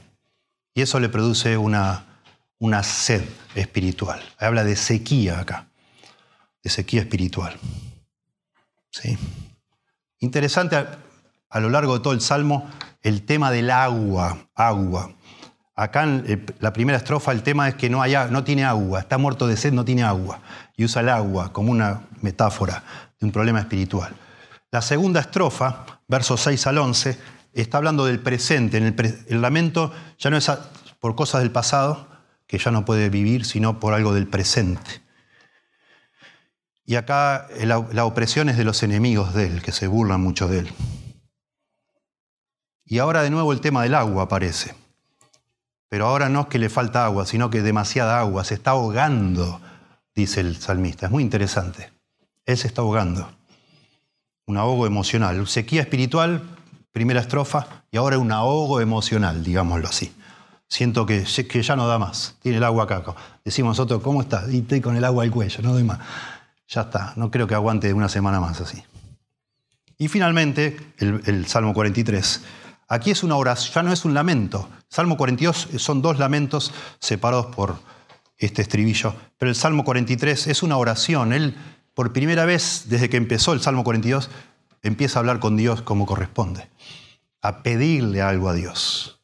[0.74, 2.06] Y eso le produce una,
[2.60, 3.24] una sed
[3.56, 4.22] espiritual.
[4.38, 5.68] Habla de sequía acá,
[6.64, 7.58] de sequía espiritual.
[8.92, 9.18] ¿Sí?
[10.20, 12.70] Interesante a, lo largo de todo el Salmo
[13.02, 15.14] el tema del agua, agua.
[15.76, 19.18] Acá en la primera estrofa el tema es que no, hay, no tiene agua, está
[19.18, 20.42] muerto de sed, no tiene agua.
[20.76, 22.84] Y usa el agua como una metáfora
[23.20, 24.14] de un problema espiritual.
[24.72, 27.18] La segunda estrofa, versos 6 al 11,
[27.54, 28.78] está hablando del presente.
[28.78, 30.52] el, lamento ya no es
[31.00, 32.08] por cosas del pasado,
[32.48, 35.02] que ya no puede vivir, sino por algo del presente.
[36.86, 40.48] Y acá la, la, opresión es de los enemigos de él, que se burlan mucho
[40.48, 40.74] de él.
[42.86, 44.74] Y ahora de nuevo el tema del agua aparece.
[45.90, 49.62] Pero ahora no es que le falta agua, sino que demasiada agua, se está ahogando,
[50.16, 51.08] dice el salmista.
[51.08, 51.97] Es muy interesante.
[52.48, 53.30] Él se está ahogando.
[54.48, 55.46] Un ahogo emocional.
[55.48, 56.42] Sequía espiritual,
[56.92, 60.16] primera estrofa, y ahora un ahogo emocional, digámoslo así.
[60.70, 63.04] Siento que, que ya no da más, tiene el agua acá.
[63.44, 64.52] Decimos nosotros, ¿cómo estás?
[64.52, 66.00] Y estoy con el agua al cuello, no doy más.
[66.70, 68.82] Ya está, no creo que aguante una semana más así.
[69.98, 72.42] Y finalmente, el, el Salmo 43.
[72.88, 74.70] Aquí es una oración, ya no es un lamento.
[74.88, 77.78] Salmo 42 son dos lamentos separados por
[78.38, 81.34] este estribillo, pero el Salmo 43 es una oración.
[81.34, 81.56] Él,
[81.98, 84.30] por primera vez desde que empezó el Salmo 42,
[84.84, 86.70] empieza a hablar con Dios como corresponde,
[87.42, 89.20] a pedirle algo a Dios.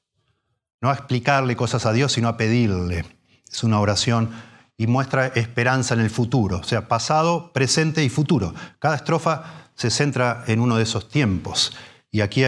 [0.82, 3.06] No a explicarle cosas a Dios, sino a pedirle.
[3.48, 4.32] Es una oración
[4.76, 8.56] y muestra esperanza en el futuro, o sea, pasado, presente y futuro.
[8.80, 11.78] Cada estrofa se centra en uno de esos tiempos
[12.10, 12.44] y aquí,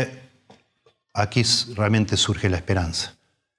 [1.13, 1.43] aquí
[1.75, 3.15] realmente surge la esperanza,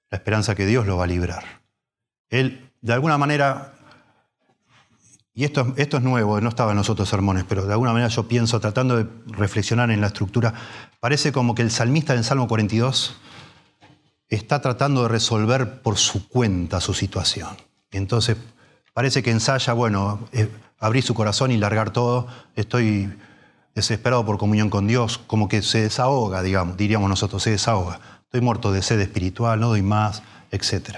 [0.09, 1.61] la esperanza que Dios lo va a librar.
[2.29, 3.76] Él, de alguna manera,
[5.37, 8.09] y esto, esto es nuevo, no estaba en los otros sermones, pero de alguna manera
[8.09, 10.51] yo pienso, tratando de reflexionar en la estructura,
[10.99, 13.15] parece como que el salmista en Salmo 42
[14.29, 17.55] está tratando de resolver por su cuenta su situación.
[17.91, 18.35] entonces
[18.95, 23.13] parece que ensaya, bueno, eh, abrir su corazón y largar todo, estoy
[23.75, 27.99] desesperado por comunión con Dios, como que se desahoga, digamos, diríamos nosotros, se desahoga.
[28.23, 30.97] Estoy muerto de sed espiritual, no doy más, etc.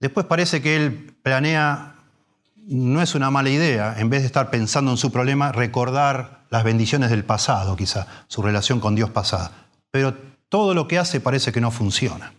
[0.00, 1.95] Después parece que él planea
[2.66, 6.64] no es una mala idea, en vez de estar pensando en su problema, recordar las
[6.64, 9.52] bendiciones del pasado, quizá, su relación con Dios pasada.
[9.92, 10.14] Pero
[10.48, 12.32] todo lo que hace parece que no funciona.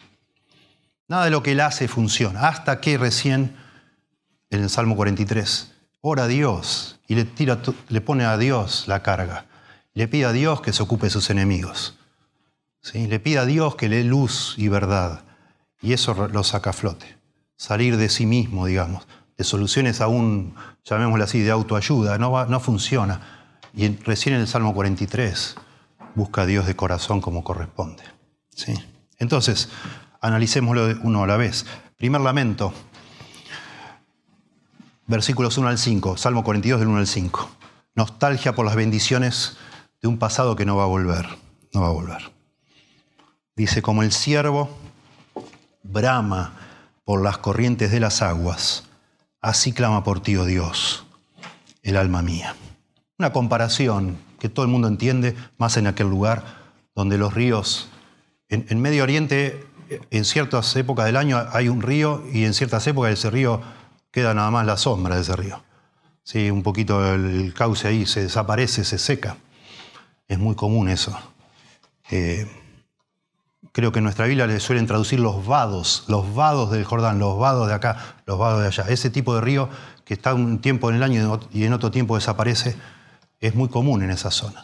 [1.07, 3.55] Nada de lo que él hace funciona, hasta que recién,
[4.49, 9.03] en el Salmo 43, ora a Dios y le, tira, le pone a Dios la
[9.03, 9.45] carga.
[9.93, 11.97] Le pide a Dios que se ocupe de sus enemigos.
[12.81, 13.07] ¿Sí?
[13.07, 15.21] Le pide a Dios que le dé luz y verdad.
[15.81, 17.17] Y eso lo saca a flote.
[17.55, 23.21] Salir de sí mismo, digamos, de soluciones aún, llamémosle así, de autoayuda, no, no funciona.
[23.73, 25.55] Y recién en el Salmo 43
[26.15, 28.03] busca a Dios de corazón como corresponde.
[28.49, 28.73] ¿Sí?
[29.19, 29.69] Entonces,
[30.19, 31.65] analicémoslo uno a la vez.
[31.97, 32.73] Primer lamento,
[35.05, 37.49] versículos 1 al 5, Salmo 42 del 1 al 5.
[37.95, 39.57] Nostalgia por las bendiciones
[40.01, 41.27] de un pasado que no va a volver,
[41.73, 42.31] no va a volver.
[43.55, 44.69] Dice, como el siervo
[45.83, 46.53] brama
[47.05, 48.86] por las corrientes de las aguas,
[49.41, 51.05] así clama por ti, oh Dios,
[51.83, 52.55] el alma mía.
[53.17, 56.43] Una comparación que todo el mundo entiende, más en aquel lugar
[56.95, 57.89] donde los ríos,
[58.49, 59.65] en, Medio Oriente,
[60.09, 63.61] en ciertas épocas del año hay un río y en ciertas épocas ese río
[64.11, 65.63] queda nada más la sombra de ese río.
[66.23, 69.37] Sí, un poquito el, cauce ahí se desaparece, se seca.
[70.27, 71.17] Es muy común eso.
[72.09, 72.47] Eh,
[73.77, 77.37] creo que en nuestra Biblia le suelen traducir los vados, los vados del Jordán, los
[77.37, 78.85] vados de acá, los vados de allá.
[78.89, 79.69] Ese tipo de río
[80.03, 82.75] que está un tiempo en el año y en otro tiempo desaparece,
[83.39, 84.63] es muy común en esas zonas.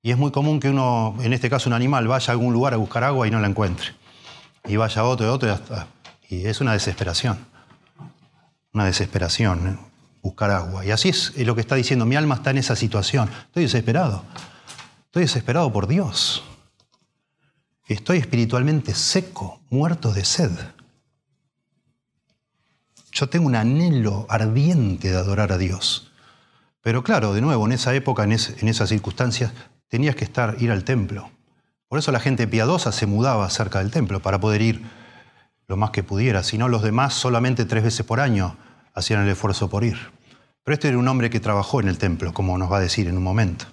[0.00, 2.72] Y es muy común que uno, en este caso un animal, vaya a algún lugar
[2.72, 3.88] a buscar agua y no la encuentre.
[4.64, 5.86] Y vaya a otro y otro y hasta...
[6.30, 7.36] Y es una desesperación.
[8.72, 9.76] Una desesperación, ¿eh?
[10.22, 10.82] buscar agua.
[10.82, 13.28] Y así es lo que está diciendo, mi alma está en esa situación.
[13.48, 14.24] Estoy desesperado.
[15.08, 16.42] Estoy desesperado por Dios.
[17.86, 20.50] Estoy espiritualmente seco, muerto de sed.
[23.12, 26.10] Yo tengo un anhelo ardiente de adorar a Dios.
[26.80, 29.52] Pero claro, de nuevo, en esa época, en, esas circunstancias,
[29.88, 31.30] tenías que estar, ir al templo.
[31.88, 34.82] Por eso la gente piadosa se mudaba cerca del templo para poder ir
[35.66, 36.42] lo más que pudiera.
[36.42, 38.56] Si no, los demás solamente tres veces por año
[38.94, 39.98] hacían el esfuerzo por ir.
[40.62, 43.08] Pero este era un hombre que trabajó en el templo, como nos va a decir
[43.08, 43.66] en un momento.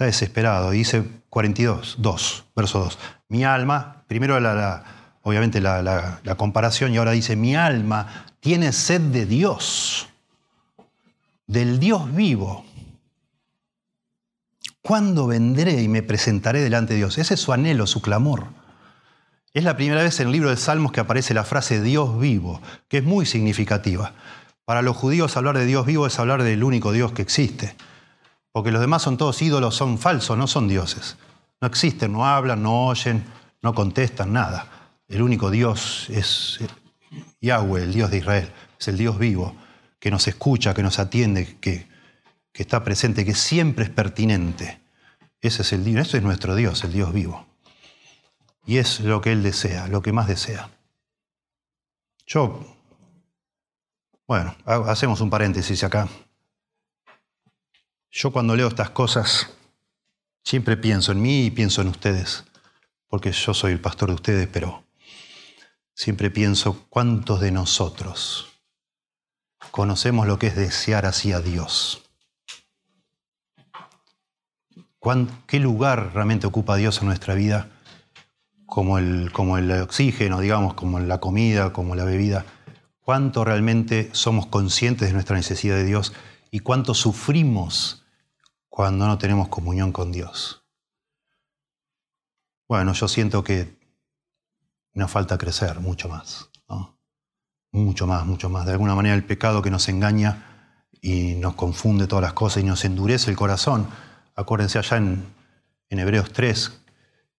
[0.00, 0.70] Está desesperado.
[0.70, 2.98] dice 42, 2, verso 2.
[3.28, 4.82] Mi alma, primero la,
[5.20, 5.82] obviamente la,
[6.24, 10.08] la comparación y ahora dice, mi alma tiene sed de Dios
[11.46, 12.64] del Dios vivo.
[14.80, 17.18] ¿Cuándo vendré y me presentaré delante de Dios?
[17.18, 18.46] Ese es su anhelo, su clamor.
[19.52, 22.62] Es la primera vez en el libro de Salmos que aparece la frase Dios vivo,
[22.88, 24.14] que es muy significativa.
[24.64, 27.76] Para los judíos hablar de Dios vivo es hablar del único Dios que existe.
[28.52, 31.16] Porque los demás son todos ídolos, son falsos, no son dioses.
[31.60, 33.24] No existen, no hablan, no oyen,
[33.62, 34.66] no contestan, nada.
[35.08, 36.60] El único Dios es
[37.40, 39.54] Yahweh, el Dios de Israel, es el Dios vivo
[39.98, 41.86] que nos escucha, que nos atiende, que,
[42.52, 44.80] que está presente, que siempre es pertinente.
[45.40, 47.46] Ese es el Dios, ese es nuestro Dios, el Dios vivo.
[48.66, 50.70] Y es lo que Él desea, lo que más desea.
[52.26, 52.64] Yo,
[54.26, 56.08] bueno, hacemos un paréntesis acá.
[58.12, 59.50] Yo cuando leo estas cosas,
[60.42, 62.44] siempre pienso en mí y pienso en ustedes,
[63.08, 64.82] porque yo soy el pastor de ustedes, pero
[65.94, 68.48] siempre pienso cuántos de nosotros
[69.70, 72.02] conocemos lo que es desear así a Dios.
[75.46, 77.68] ¿Qué lugar realmente ocupa Dios en nuestra vida?
[78.66, 82.44] Como el, como el oxígeno, digamos, como la comida, como la bebida.
[83.00, 86.12] ¿Cuánto realmente somos conscientes de nuestra necesidad de Dios
[86.50, 87.99] y cuánto sufrimos
[88.70, 90.64] cuando no tenemos comunión con Dios?
[92.66, 93.78] Bueno, yo siento que
[94.94, 96.48] nos falta crecer mucho más.
[97.72, 98.66] Mucho más, mucho más.
[98.66, 102.66] De alguna manera el pecado que nos engaña y nos confunde todas las cosas y
[102.66, 103.86] nos endurece el corazón.
[104.34, 105.24] Acuérdense allá en,
[105.88, 106.82] en Hebreos 3,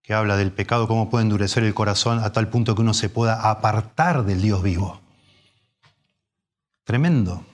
[0.02, 3.10] que habla del pecado, cómo puede endurecer el corazón a tal punto que uno se
[3.10, 5.02] pueda apartar del Dios vivo.
[6.86, 7.46] Tremendo.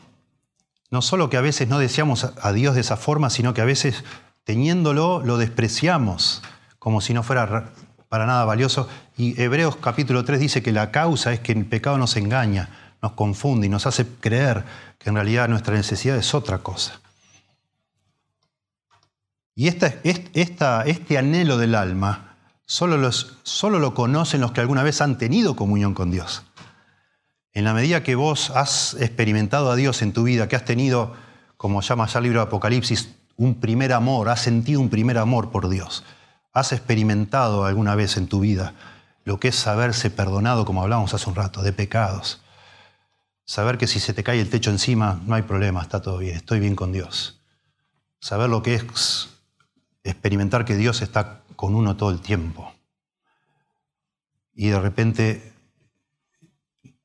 [0.90, 3.66] No solo que a veces no deseamos a Dios de esa forma, sino que a
[3.66, 4.04] veces
[4.44, 6.42] teniéndolo lo despreciamos
[6.80, 7.74] como si no fuera
[8.08, 8.88] para nada valioso.
[9.18, 12.70] Y Hebreos capítulo 3 dice que la causa es que el pecado nos engaña,
[13.02, 14.64] nos confunde y nos hace creer
[14.98, 17.02] que en realidad nuestra necesidad es otra cosa.
[19.56, 22.98] Y esta, este anhelo del alma solo
[23.80, 26.44] lo conocen los que alguna vez han tenido comunión con Dios.
[27.58, 31.16] En la medida que vos has experimentado a Dios en tu vida, que has tenido,
[31.58, 35.50] como llama ya el libro de Apocalipsis, un primer amor, has sentido un primer amor
[35.50, 36.04] por Dios
[36.54, 38.76] ¿Has experimentado alguna vez en tu vida
[39.26, 42.44] lo que es saberse perdonado, como hablábamos hace un rato, de pecados?
[43.44, 46.36] Saber que si se te cae el techo encima, no hay problema, está todo bien,
[46.36, 47.42] estoy bien con Dios.
[48.20, 49.30] Saber lo que es
[50.04, 52.72] experimentar que Dios está con uno todo el tiempo.
[54.54, 55.57] Y de repente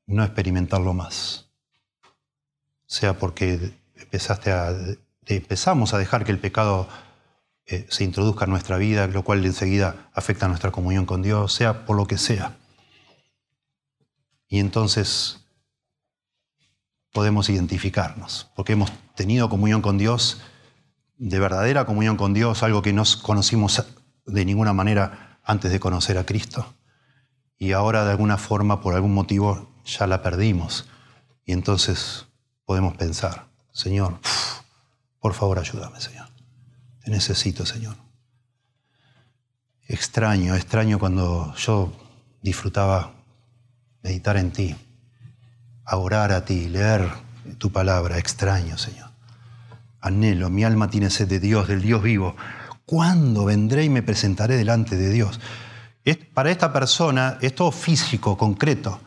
[0.05, 1.49] no experimentarlo más.
[2.85, 4.75] Sea porque empezaste a,
[5.25, 6.87] empezamos a dejar que el pecado
[7.65, 11.85] eh, se introduzca en nuestra vida, lo cual enseguida afecta nuestra comunión con Dios, sea
[11.85, 12.57] por lo que sea.
[14.47, 15.39] Y entonces
[17.11, 20.41] podemos identificarnos, porque hemos tenido comunión con Dios,
[21.17, 23.85] de verdadera comunión con Dios, algo que no conocimos
[24.25, 26.73] de ninguna manera antes de conocer a Cristo.
[27.57, 30.85] Y ahora de alguna forma, por algún motivo, ya la perdimos.
[31.45, 32.25] Y entonces
[32.65, 34.19] podemos pensar, Señor,
[35.19, 36.27] por favor ayúdame, Señor.
[37.03, 37.95] Te necesito, Señor.
[39.87, 41.91] Extraño, extraño cuando yo
[42.41, 43.11] disfrutaba
[44.01, 44.75] meditar en ti,
[45.85, 47.09] a orar a ti, leer
[47.57, 48.17] tu palabra.
[48.17, 49.09] Extraño, Señor.
[49.99, 52.35] Anhelo, mi alma tiene sed de Dios, del Dios vivo.
[52.85, 55.39] ¿Cuándo vendré y me presentaré delante de Dios?
[56.33, 58.99] para esta persona es todo físico, concreto.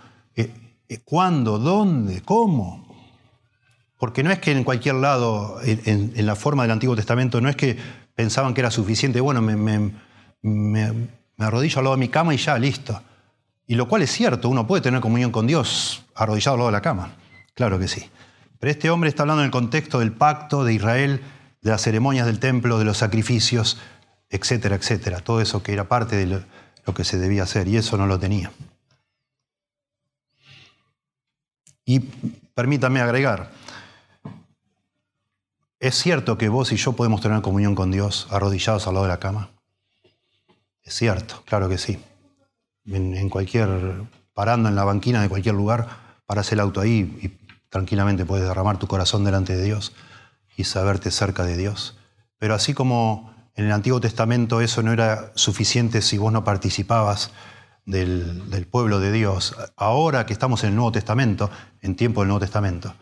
[0.88, 1.58] Eh, ¿Cuándo?
[1.58, 2.22] ¿Dónde?
[2.22, 2.86] ¿Cómo?
[3.98, 7.56] Porque no es que en cualquier lado, en, la forma del Antiguo Testamento, no es
[7.56, 7.76] que
[8.14, 9.92] pensaban que era suficiente, bueno, me,
[11.38, 13.00] arrodillo al lado de mi cama y ya, listo.
[13.66, 16.72] Y lo cual es cierto, uno puede tener comunión con Dios arrodillado al lado de
[16.72, 17.16] la cama,
[17.54, 18.08] claro que sí.
[18.60, 21.22] Pero este hombre está hablando en el contexto del pacto de Israel,
[21.62, 23.78] de las ceremonias del templo, de los sacrificios,
[24.30, 25.20] etcétera, etcétera.
[25.20, 28.18] Todo eso que era parte de lo que se debía hacer y eso no lo
[28.18, 28.52] tenía.
[31.86, 32.00] Y
[32.54, 33.50] permítame agregar,
[35.78, 39.12] ¿Es cierto que vos y yo podemos tener comunión con Dios arrodillados al lado de
[39.12, 39.50] la cama?
[40.82, 41.98] Es cierto, claro que sí.
[42.86, 43.68] En, cualquier,
[44.32, 45.86] parando en la banquina de cualquier lugar,
[46.24, 47.28] paras el auto ahí y
[47.68, 49.92] tranquilamente puedes derramar tu corazón delante de Dios
[50.56, 51.98] y saberte cerca de Dios.
[52.38, 57.32] Pero así como en el Antiguo Testamento eso no era suficiente si vos no participabas
[57.86, 62.40] del, pueblo de Dios, ahora que estamos en el Nuevo Testamento, en tiempo del Nuevo
[62.40, 62.94] Testamento,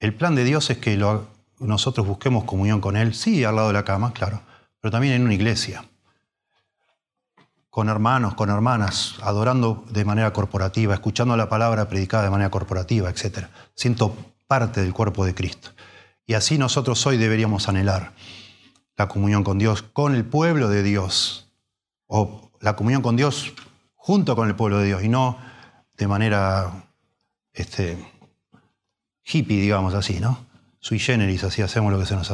[0.00, 1.00] el plan de Dios es que
[1.58, 4.42] nosotros busquemos comunión con Él, sí, al lado de la cama, claro,
[4.80, 5.84] pero también en una iglesia,
[7.70, 13.08] con hermanos, con hermanas, adorando de manera corporativa, escuchando la palabra predicada de manera corporativa,
[13.08, 13.46] etc.
[13.76, 14.16] Siento
[14.48, 15.70] parte del cuerpo de Cristo.
[16.26, 18.12] Y así nosotros hoy deberíamos anhelar
[18.96, 21.48] la comunión con Dios, con el pueblo de Dios,
[22.06, 23.52] o la comunión con Dios
[24.10, 25.38] junto con el pueblo de Dios, y no
[25.96, 26.82] de manera
[27.52, 27.96] este,
[29.24, 30.46] hippie, digamos así, ¿no?
[30.80, 32.26] sui generis, así hacemos lo que se nos,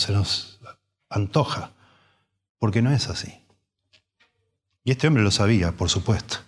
[0.00, 0.58] se nos,
[1.10, 1.72] antoja,
[2.58, 3.44] porque no es así.
[4.84, 6.38] Y este hombre lo sabía, por supuesto.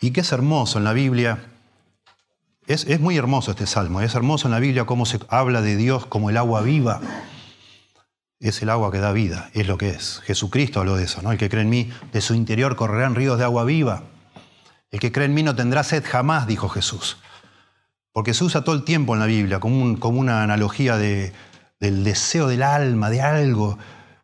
[0.00, 1.42] Y que es hermoso en la Biblia,
[2.68, 5.74] es, es, muy hermoso este salmo, es hermoso en la Biblia cómo se habla de
[5.74, 7.00] Dios como el agua viva.
[8.40, 10.20] Es el agua que da vida, es lo que es.
[10.24, 11.30] Jesucristo habló de eso, ¿no?
[11.30, 14.04] El que cree en mí, de su interior correrán ríos de agua viva.
[14.90, 17.18] El que cree en mí no tendrá sed jamás, dijo Jesús.
[18.12, 21.34] Porque se usa todo el tiempo en la Biblia como, una analogía de,
[21.80, 23.78] del deseo del alma, de algo.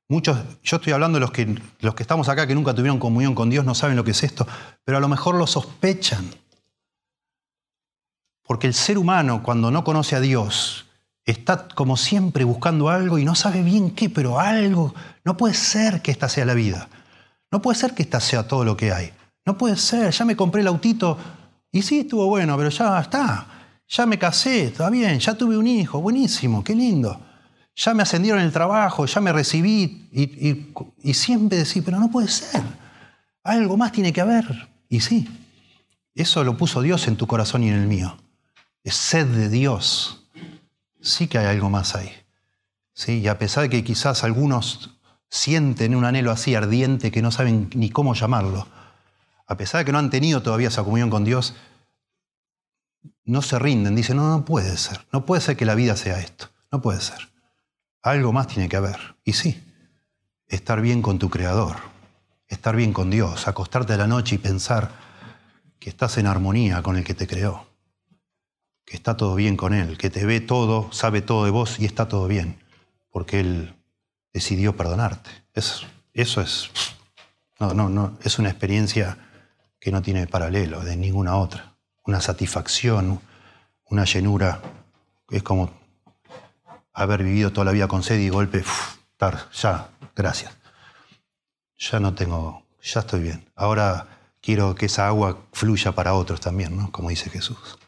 [0.09, 3.35] Muchos, yo estoy hablando de los que, los que estamos acá que nunca tuvieron comunión
[3.35, 4.47] con Dios, no saben lo que es esto,
[4.83, 6.25] pero a lo mejor lo sospechan.
[8.43, 10.86] Porque el ser humano, cuando no conoce a Dios,
[11.27, 14.95] está como siempre buscando algo y no sabe bien qué, pero algo.
[15.25, 16.89] No puede ser que esta sea la vida.
[17.51, 19.13] No puede ser que esta sea todo lo que hay.
[19.45, 20.13] No puede ser.
[20.13, 21.19] Ya me compré el autito
[21.77, 23.47] y sí, estuvo bueno, pero ya está.
[23.89, 27.21] Ya me casé, está bien, ya tuve un hijo, buenísimo, qué lindo.
[27.77, 32.29] Ya me ascendieron en el trabajo, ya me recibí y, siempre decís, pero no puede
[32.29, 32.63] ser.
[33.45, 34.71] Algo más tiene que haber.
[34.89, 35.29] Y sí,
[36.15, 38.17] eso lo puso Dios en tu corazón y en el mío.
[38.83, 40.26] Es sed de Dios.
[41.07, 42.11] Sí que hay algo más ahí.
[42.93, 43.21] ¿Sí?
[43.21, 44.99] Y a pesar de que quizás algunos
[45.29, 48.67] sienten un anhelo así ardiente que no saben ni cómo llamarlo,
[49.47, 51.55] a pesar de que no han tenido todavía esa comunión con Dios,
[53.25, 56.19] no se rinden, dicen, no, no puede ser, no puede ser que la vida sea
[56.19, 57.31] esto, no puede ser.
[58.03, 59.17] Algo más tiene que haber.
[59.23, 59.63] Y sí,
[60.49, 61.77] estar bien con tu Creador,
[62.49, 64.91] estar bien con Dios, acostarte a la noche y pensar
[65.79, 67.76] que estás en armonía con el que te creó,
[68.87, 71.85] que está todo bien con Él, que te ve todo, sabe todo de vos y
[71.85, 72.59] está todo bien,
[73.11, 73.75] porque Él
[74.33, 75.29] decidió perdonarte.
[75.53, 76.71] Eso, eso es,
[77.61, 79.19] no, no, no, es una experiencia
[79.79, 81.77] que no tiene paralelo de ninguna otra
[82.07, 83.21] una satisfacción,
[83.87, 84.63] una llenura.
[85.29, 85.71] Es como
[86.93, 88.65] haber vivido toda la vida con sed y golpe,
[89.13, 90.57] estar, ya, gracias.
[91.79, 93.51] Ya no tengo, ya estoy bien.
[93.55, 94.07] Ahora
[94.41, 96.91] quiero que esa agua fluya para otros también, ¿no?
[96.91, 97.79] Como dice Jesús.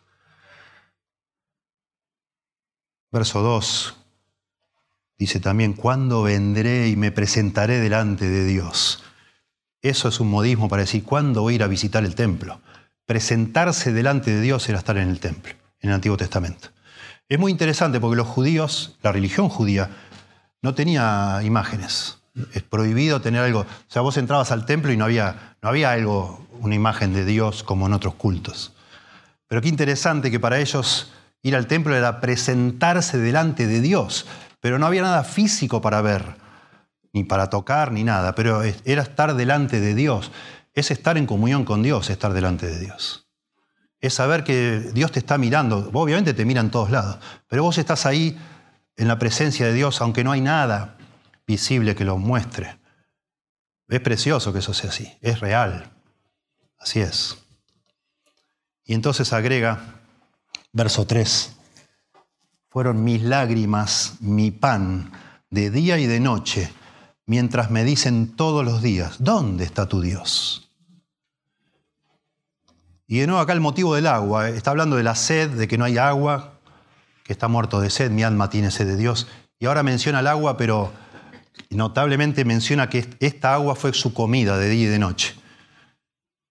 [3.10, 3.94] Verso 2
[5.18, 9.02] dice también, ¿cuándo vendré y me presentaré delante de Dios?
[9.82, 12.60] Eso es un modismo para decir, ¿cuándo voy a ir a visitar el templo?
[13.06, 16.68] Presentarse delante de Dios era estar en el templo, en el Antiguo Testamento.
[17.28, 19.90] Es muy interesante porque los judíos, la religión judía,
[20.62, 22.18] no tenía imágenes.
[22.52, 23.60] Es prohibido tener algo.
[23.60, 27.24] O sea, vos entrabas al templo y no había, no había algo, una imagen de
[27.24, 28.72] Dios como en otros cultos.
[29.48, 31.10] Pero qué interesante que para ellos
[31.42, 34.26] ir al templo era presentarse delante de Dios,
[34.60, 36.36] pero no había nada físico para ver,
[37.12, 40.30] ni para tocar, ni nada, pero era estar delante de Dios.
[40.74, 43.28] Es estar en comunión con Dios, estar delante de Dios.
[44.00, 45.90] Es saber que Dios te está mirando.
[45.92, 47.18] Obviamente te mira en todos lados,
[47.48, 48.38] pero vos estás ahí
[48.96, 50.96] en la presencia de Dios, aunque no hay nada
[51.46, 52.78] visible que lo muestre.
[53.88, 55.90] Es precioso que eso sea así, es real.
[56.78, 57.38] Así es.
[58.84, 59.97] Y entonces agrega,
[60.78, 61.56] verso 3,
[62.70, 65.10] fueron mis lágrimas, mi pan,
[65.50, 66.70] de día y de noche,
[67.26, 70.70] mientras me dicen todos los días, ¿dónde está tu Dios?
[73.08, 75.78] Y de nuevo acá el motivo del agua, está hablando de la sed, de que
[75.78, 76.60] no hay agua,
[77.24, 79.26] que está muerto de sed, mi alma tiene sed de Dios.
[79.58, 80.92] Y ahora menciona el agua, pero
[81.70, 85.34] notablemente menciona que esta agua fue su comida de día y de noche.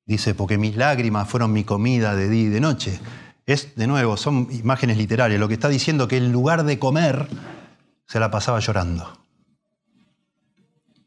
[0.06, 3.00] Dice, porque mis lágrimas fueron mi comida de día y de noche.
[3.48, 5.40] Es, de nuevo, son imágenes literarias.
[5.40, 7.28] Lo que está diciendo que en lugar de comer,
[8.06, 9.20] se la pasaba llorando.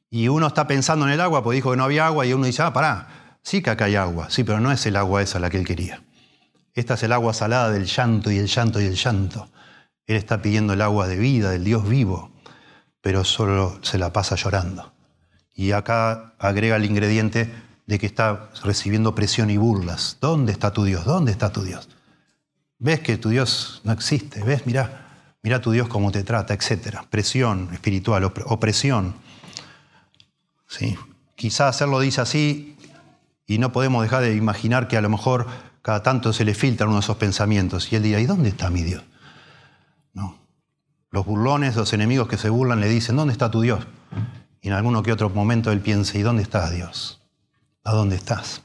[0.08, 2.46] Y uno está pensando en el agua, pues dijo que no había agua, y uno
[2.46, 4.30] dice, ah, pará, sí que acá hay agua.
[4.30, 6.02] Sí, pero no es el agua esa la que él quería.
[6.74, 9.50] Esta es el agua salada del llanto y el llanto y el llanto.
[10.06, 12.32] Él está pidiendo el agua de vida, del Dios vivo,
[13.02, 14.94] pero solo se la pasa llorando.
[15.54, 17.52] Y acá agrega el ingrediente
[17.86, 20.16] de que está recibiendo presión y burlas.
[20.22, 21.04] ¿Dónde está tu Dios?
[21.04, 21.88] ¿Dónde está tu Dios?
[22.80, 24.42] ¿Ves que tu Dios no existe?
[24.42, 24.66] ¿Ves?
[24.66, 27.04] Mira, mira tu Dios cómo te trata, etcétera.
[27.10, 29.14] Presión espiritual, opresión.
[30.66, 30.96] ¿Sí?
[31.36, 32.78] Quizá hacerlo dice así
[33.46, 35.46] y no podemos dejar de imaginar que a lo mejor
[35.82, 38.70] cada tanto se le filtran uno de esos pensamientos y él dirá, ¿y dónde está
[38.70, 39.02] mi Dios?
[40.14, 40.38] No.
[41.10, 43.86] Los burlones, los enemigos que se burlan le dicen, ¿dónde está tu Dios?
[44.62, 47.20] Y en alguno que otro momento él piensa, ¿y dónde estás Dios?
[47.84, 48.62] ¿A dónde estás?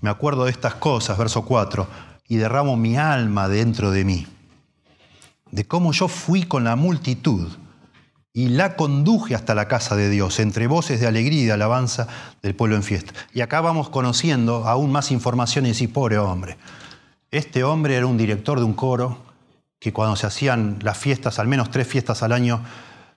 [0.00, 1.86] Me acuerdo de estas cosas, verso 4,
[2.28, 4.26] y derramo mi alma dentro de mí,
[5.50, 7.48] de cómo yo fui con la multitud
[8.32, 12.06] y la conduje hasta la casa de Dios, entre voces de alegría y de alabanza
[12.42, 13.14] del pueblo en fiesta.
[13.32, 16.58] Y acá vamos conociendo aún más información y pobre hombre,
[17.30, 19.18] este hombre era un director de un coro
[19.78, 22.62] que cuando se hacían las fiestas, al menos tres fiestas al año,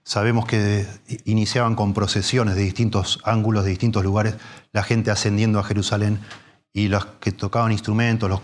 [0.03, 0.85] sabemos que
[1.25, 4.35] iniciaban con procesiones de distintos ángulos, de distintos lugares,
[4.71, 6.19] la gente ascendiendo a Jerusalén
[6.73, 8.41] y los que tocaban instrumentos, los,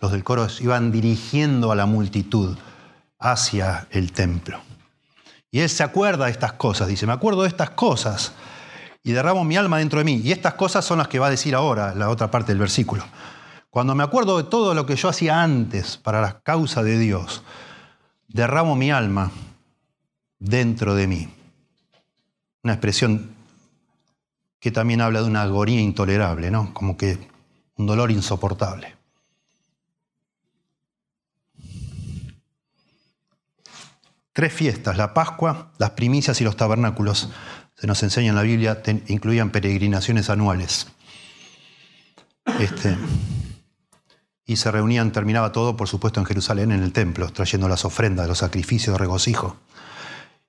[0.00, 2.56] los del coro, iban dirigiendo a la multitud
[3.18, 4.60] hacia el templo.
[5.50, 8.32] Y él se acuerda de estas cosas, dice, me acuerdo de estas cosas
[9.02, 10.20] y derramo mi alma dentro de mí.
[10.22, 13.04] Y estas cosas son las que va a decir ahora la otra parte del versículo.
[13.70, 17.42] Cuando me acuerdo de todo lo que yo hacía antes para la causa de Dios,
[18.28, 19.30] derramo mi alma
[20.38, 21.28] dentro de mí.
[22.62, 23.34] Una expresión
[24.58, 26.74] que también habla de una agonía intolerable, ¿no?
[26.74, 27.29] Como que
[27.80, 28.94] un dolor insoportable.
[34.32, 37.30] Tres fiestas, la Pascua, las primicias y los tabernáculos,
[37.74, 40.88] se nos enseña en la Biblia, incluían peregrinaciones anuales.
[42.58, 42.96] Este,
[44.44, 48.28] y se reunían, terminaba todo, por supuesto, en Jerusalén, en el templo, trayendo las ofrendas,
[48.28, 49.56] los sacrificios regocijo.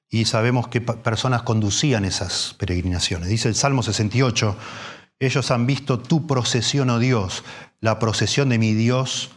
[0.09, 3.29] Y sabemos que personas conducían esas peregrinaciones.
[3.29, 4.57] Dice el Salmo 68,
[5.21, 7.43] ellos han visto tu procesión, oh Dios,
[7.79, 9.29] la procesión de mi Dios,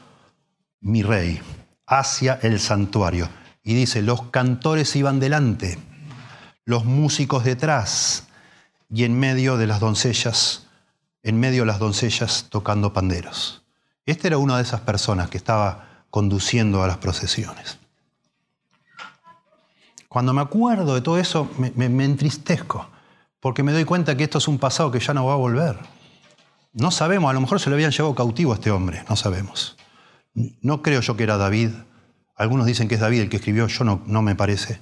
[0.81, 1.41] mi Rey,
[1.87, 3.29] hacia el santuario.
[3.63, 5.79] Y dice, los cantores iban delante,
[6.65, 8.29] los músicos detrás,
[8.91, 10.67] y en medio de las doncellas,
[11.23, 13.63] en medio de las doncellas tocando panderos.
[14.07, 17.79] Este era una de esas personas que estaba conduciendo a las procesiones.
[20.09, 22.89] Cuando me acuerdo de todo eso, me, entristezco,
[23.45, 25.79] porque me doy cuenta que esto es un pasado que ya no va a volver.
[26.73, 29.77] No sabemos, a lo mejor se lo habían llevado cautivo a este hombre, no sabemos.
[30.33, 31.69] No creo yo que era David.
[32.37, 34.81] Algunos dicen que es David el que escribió, yo no, no me parece.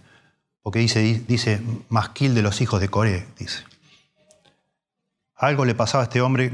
[0.63, 3.65] Porque dice, dice, masquil de los hijos de Coré, dice.
[5.35, 6.53] Algo le pasaba a este hombre,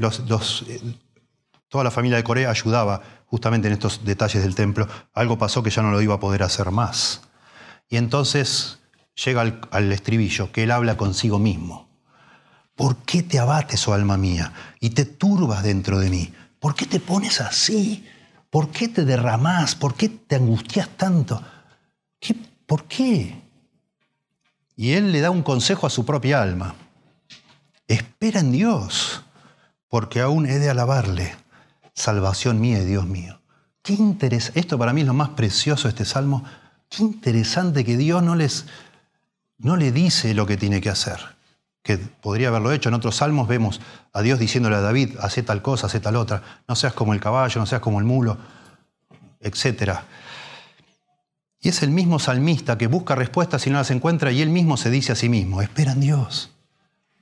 [1.67, 4.87] Toda la familia de Corea ayudaba justamente en estos detalles del templo.
[5.13, 7.21] Algo pasó que ya no lo iba a poder hacer más.
[7.87, 8.79] Y entonces
[9.13, 11.88] llega al, estribillo, que él habla consigo mismo.
[12.79, 16.33] ¿Por qué te abates, oh alma mía, y te turbas dentro de mí?
[16.61, 18.07] ¿Por qué te pones así?
[18.49, 19.75] ¿Por qué te derramás?
[19.75, 21.43] ¿Por qué te angustias tanto?
[22.21, 23.35] ¿Qué, ¿Por qué?
[24.77, 26.73] Y él le da un consejo a su propia alma.
[27.85, 29.25] Espera en Dios,
[29.89, 31.35] porque aún he de alabarle.
[31.93, 33.41] Salvación mía y Dios mío.
[33.81, 34.57] Qué interesante.
[34.57, 36.45] Esto para mí es lo más precioso de este salmo.
[36.87, 38.67] Qué interesante que Dios no les
[39.57, 41.19] no le dice lo que tiene que hacer,
[41.83, 42.89] que podría haberlo hecho.
[42.89, 43.81] En otros salmos vemos
[44.13, 47.19] a Dios diciéndole a David, hace tal cosa, hace tal otra, no seas como el
[47.19, 48.37] caballo, no seas como el mulo,
[49.39, 49.99] etc.
[51.61, 54.77] Y es el mismo salmista que busca respuestas y no las encuentra y él mismo
[54.77, 56.51] se dice a sí mismo, espera en Dios,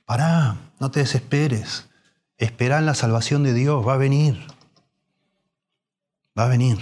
[0.04, 1.88] pará, no te desesperes,
[2.36, 4.46] espera en la salvación de Dios, va a venir,
[6.38, 6.78] va a venir.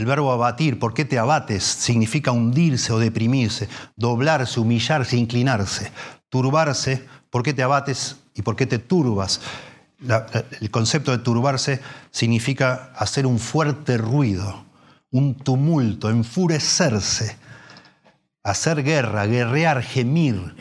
[0.00, 1.62] El verbo abatir, ¿por qué te abates?
[1.62, 5.92] Significa hundirse o deprimirse, doblarse, humillarse, inclinarse.
[6.30, 9.42] Turbarse, ¿por qué te abates y por qué te turbas?
[10.58, 14.64] el concepto de turbarse significa hacer un fuerte ruido,
[15.10, 17.36] un tumulto, enfurecerse,
[18.42, 20.56] hacer guerra, guerrear, gemir,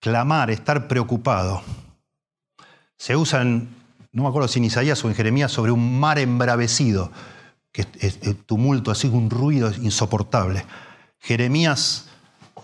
[0.00, 1.62] clamar, estar preocupado.
[2.98, 3.68] Se usan,
[4.10, 7.12] no me acuerdo si en Isaías o en Jeremías, sobre un mar embravecido
[7.74, 10.64] que es, tumulto, así un ruido insoportable.
[11.18, 12.06] Jeremías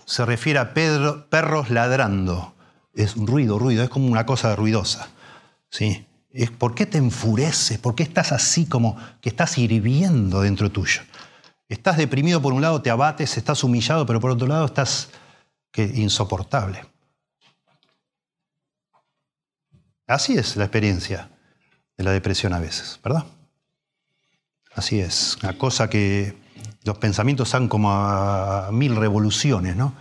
[0.05, 2.55] se refiere a perros ladrando.
[2.93, 5.09] Es un ruido, ruido, es como una cosa ruidosa.
[5.69, 6.07] ¿sí?
[6.31, 7.77] Es, ¿Por qué te enfureces?
[7.77, 11.01] ¿Por qué estás así como que estás hirviendo dentro tuyo?
[11.67, 15.09] Estás deprimido por un lado, te abates, estás humillado, pero por otro lado estás
[15.73, 16.85] que, insoportable.
[20.07, 21.29] Así es la experiencia
[21.97, 23.25] de la depresión a veces, ¿verdad?
[24.75, 26.35] Así es, una cosa que
[26.83, 29.93] los pensamientos están como a mil revoluciones, ¿no?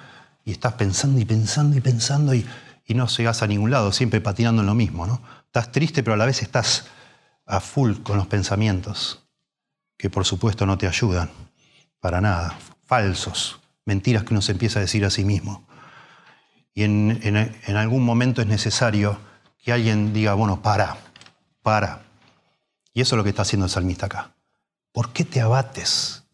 [0.44, 2.46] Y estás pensando y pensando y pensando y,
[2.88, 5.22] no llegas a ningún lado, siempre patinando en lo mismo, ¿no?
[5.46, 6.86] Estás triste, pero a la vez estás
[7.46, 9.22] a full con los pensamientos,
[9.96, 11.30] que por supuesto no te ayudan
[12.00, 15.68] para nada, falsos, mentiras que uno se empieza a decir a sí mismo.
[16.74, 19.20] Y en, en algún momento es necesario
[19.62, 20.96] que alguien diga, bueno, para,
[21.62, 22.02] para.
[22.92, 24.32] Y eso es lo que está haciendo el salmista acá.
[24.92, 26.24] ¿Por qué te abates?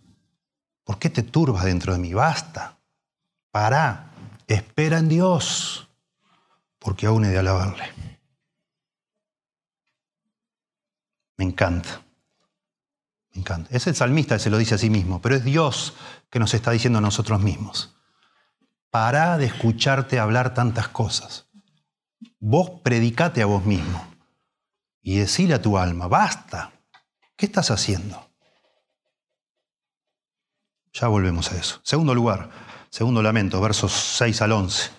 [0.84, 2.14] ¿Por qué te turbas dentro de mí?
[2.14, 2.78] Basta.
[3.50, 4.10] Para.
[4.46, 5.88] Espera en Dios,
[6.78, 7.92] porque aún he de alabarle.
[11.36, 12.02] Me encanta.
[13.32, 13.68] Me encanta.
[13.74, 15.94] Es el salmista que se lo dice a sí mismo, pero es Dios
[16.30, 17.96] que nos está diciendo a nosotros mismos.
[18.90, 21.46] Para de escucharte hablar tantas cosas.
[22.38, 24.06] Vos predicate a vos mismo
[25.02, 26.72] y decile a tu alma, basta.
[27.36, 28.25] ¿Qué estás haciendo?
[30.98, 31.78] Ya volvemos a eso.
[31.82, 32.48] Segundo lugar,
[32.88, 34.90] segundo lamento, versos 6 al 11.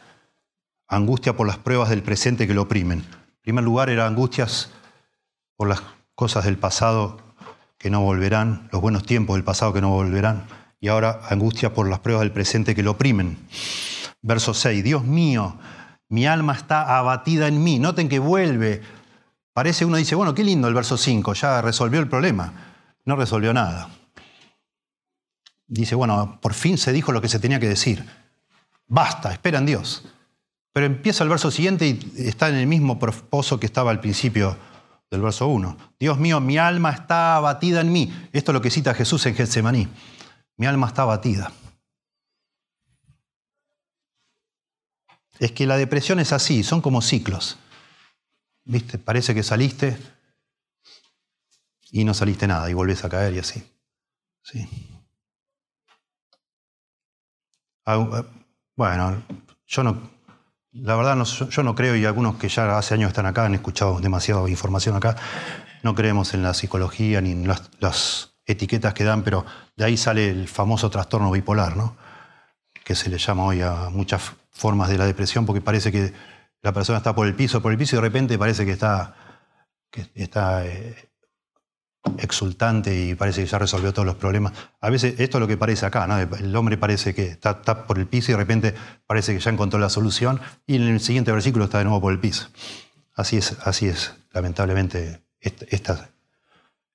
[0.88, 3.00] Angustia por las pruebas del presente que lo oprimen.
[3.00, 4.70] En primer lugar era angustias
[5.56, 5.82] por las
[6.14, 7.18] cosas del pasado
[7.80, 10.46] que no volverán, los buenos tiempos del pasado que no volverán.
[10.80, 13.36] Y ahora angustia por las pruebas del presente que lo oprimen.
[14.22, 14.84] Verso 6.
[14.84, 15.58] Dios mío,
[16.10, 17.80] mi alma está abatida en mí.
[17.80, 18.84] Noten que vuelve.
[19.52, 22.54] Parece uno dice, bueno, qué lindo el verso 5, ya resolvió el problema.
[23.04, 23.90] No resolvió nada
[25.68, 28.06] dice, bueno, por fin se dijo lo que se tenía que decir.
[28.88, 30.06] Basta, espera en Dios.
[30.74, 34.58] Pero empieza el verso siguiente y está en el mismo pozo que estaba al principio
[35.10, 35.78] del verso 1.
[36.00, 38.30] Dios mío, mi alma está abatida en mí.
[38.32, 39.88] Esto es lo que cita Jesús en Getsemaní.
[40.56, 41.52] Mi alma está abatida.
[45.40, 47.58] Es que la depresión es así, son como ciclos.
[48.66, 48.98] ¿Viste?
[48.98, 49.98] Parece que saliste
[51.92, 53.64] y no saliste nada y volvés a caer y así.
[54.44, 54.68] Sí.
[57.90, 58.26] Ah,
[58.76, 59.24] bueno,
[59.66, 60.12] yo no,
[60.74, 64.02] la verdad yo no creo, y algunos que ya hace años están acá han escuchado
[64.02, 65.16] demasiada información acá,
[65.84, 69.46] no creemos en la psicología ni en las, etiquetas que dan, pero
[69.78, 71.96] de ahí sale el famoso trastorno bipolar, ¿no?
[72.84, 76.14] que se le llama hoy a muchas formas de la depresión, porque parece que
[76.62, 79.16] la persona está por el piso, por el piso y de repente parece que está,
[79.90, 81.10] que está eh,
[82.20, 84.54] exultante y parece que ya resolvió todos los problemas.
[84.82, 86.18] A veces esto es lo que parece acá, ¿no?
[86.18, 89.80] El hombre parece que está, por el piso y de repente parece que ya encontró
[89.80, 92.48] la solución y en el siguiente versículo está de nuevo por el piso.
[93.16, 95.68] Así es, así es lamentablemente, este,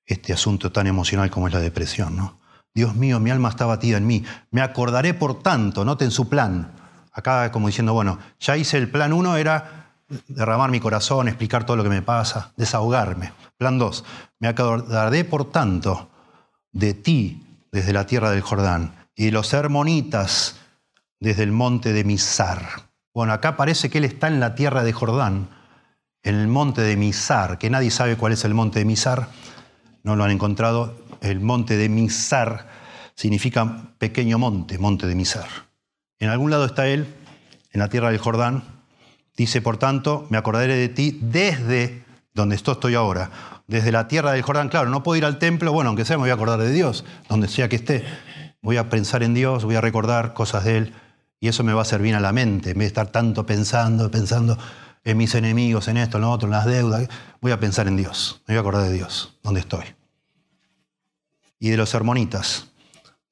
[0.05, 2.37] este asunto tan emocional como es la depresión.
[2.73, 4.23] Dios mío, mi alma está batida en mí.
[4.49, 6.71] Me acordaré, por tanto, noten su plan.
[7.11, 9.82] Acá como diciendo, bueno, ya hice el plan uno, era
[10.27, 13.33] derramar mi corazón, explicar todo lo que me pasa, desahogarme.
[13.57, 14.03] Plan 2.
[14.39, 16.09] Me acordaré, por tanto,
[16.71, 20.57] de ti desde la tierra del Jordán y de los hermonitas
[21.19, 22.89] desde el monte de Misar.
[23.13, 25.49] Bueno, acá parece que él está en la tierra de Jordán,
[26.23, 29.29] en el monte de Misar, que nadie sabe cuál es el monte de Misar.
[30.03, 32.67] no lo han encontrado, el monte de Misar
[33.15, 35.47] significa pequeño monte, monte de Misar.
[36.19, 37.07] En algún lado está él,
[37.71, 38.63] en la tierra del Jordán.
[39.35, 42.03] Dice, por tanto, me acordaré de ti desde
[42.33, 43.31] donde estoy ahora,
[43.67, 44.69] desde la tierra del Jordán.
[44.69, 47.03] Claro, no puedo ir al templo, bueno, aunque sea me voy a acordar de Dios,
[47.29, 48.05] donde sea que esté.
[48.61, 50.93] Voy a pensar en Dios, voy a recordar cosas de Él,
[51.39, 54.09] y eso me va a servir a la mente, en vez de estar tanto pensando,
[54.09, 54.57] pensando
[55.03, 57.09] en mis enemigos, en esto, en lo otro, en las deudas.
[57.41, 59.83] Voy a pensar en Dios, me voy a acordar de Dios, donde estoy.
[61.59, 62.67] Y de los hermonitas,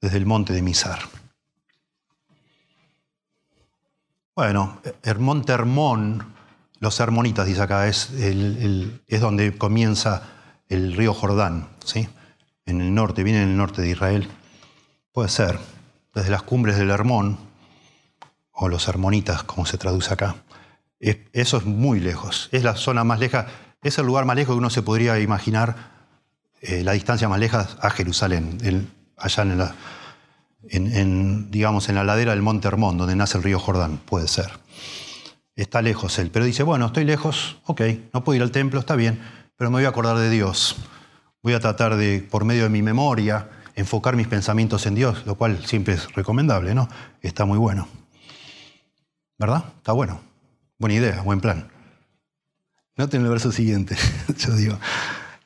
[0.00, 1.00] desde el monte de Misar.
[4.34, 6.32] Bueno, el Hermón,
[6.78, 10.22] los hermonitas, dice acá, es, es donde comienza
[10.70, 12.08] el río Jordán, ¿sí?
[12.64, 14.30] en el norte, viene en el norte de Israel.
[15.12, 15.58] Puede ser,
[16.14, 17.36] desde las cumbres del Hermón,
[18.52, 20.36] o los hermonitas, como se traduce acá.
[20.98, 23.48] Eso es muy lejos, es la zona más leja,
[23.82, 25.76] es el lugar más lejos que uno se podría imaginar,
[26.62, 29.74] eh, la distancia más lejos a Jerusalén, allá en la,
[30.70, 34.50] en, digamos, en la ladera del Monte Hermón, donde nace el río Jordán, puede ser.
[35.54, 37.82] Está lejos él, pero dice, bueno, estoy lejos, ok,
[38.12, 39.20] no puedo ir al templo, está bien,
[39.56, 40.76] pero me voy a acordar de Dios.
[41.42, 45.34] Voy a tratar de, por medio de mi memoria, enfocar mis pensamientos en Dios, lo
[45.34, 46.88] cual siempre es recomendable, ¿no?
[47.20, 47.88] Está muy bueno.
[49.38, 49.64] ¿Verdad?
[49.76, 50.20] Está bueno.
[50.78, 51.68] Buena idea, buen plan.
[52.96, 53.96] Noten el verso siguiente,
[54.38, 54.78] yo digo.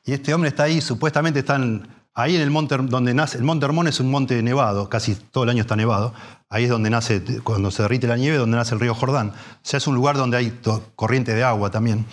[0.04, 3.66] Y este hombre está ahí, supuestamente están Ahí en el monte donde nace, el monte
[3.66, 6.14] Hermón es un monte nevado, casi todo el año está nevado.
[6.48, 9.28] Ahí es donde nace, cuando se derrite la nieve, donde nace el río Jordán.
[9.28, 10.58] O sea, es un lugar donde hay
[10.94, 12.06] corriente de agua también.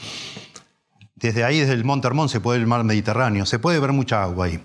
[1.15, 3.93] Desde ahí, desde el monte Hermón, se puede ver el mar Mediterráneo, se puede ver
[3.93, 4.61] mucha agua ahí.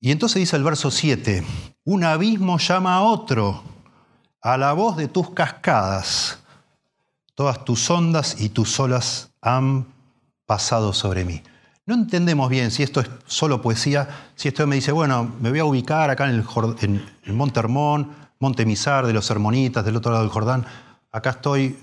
[0.00, 1.42] Y entonces dice el verso 7,
[1.84, 3.62] un abismo llama a otro,
[4.42, 6.40] a la voz de tus cascadas.
[7.34, 9.86] Todas tus ondas y tus olas han
[10.44, 11.42] pasado sobre mí.
[11.84, 15.58] No entendemos bien si esto es solo poesía, si esto me dice, bueno, me voy
[15.58, 20.22] a ubicar acá en el, Monte Hermón, Monte Misar, de los Hermonitas, del otro lado
[20.22, 20.64] del Jordán.
[21.10, 21.76] Acá estoy,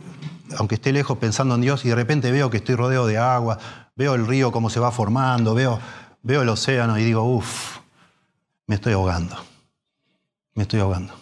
[0.58, 3.60] aunque esté lejos, pensando en Dios y de repente veo que estoy rodeado de agua,
[3.96, 5.80] veo el río cómo se va formando, veo,
[6.24, 7.80] veo el océano y digo, uff,
[8.68, 9.36] me estoy ahogando.
[10.54, 11.14] Me estoy ahogando.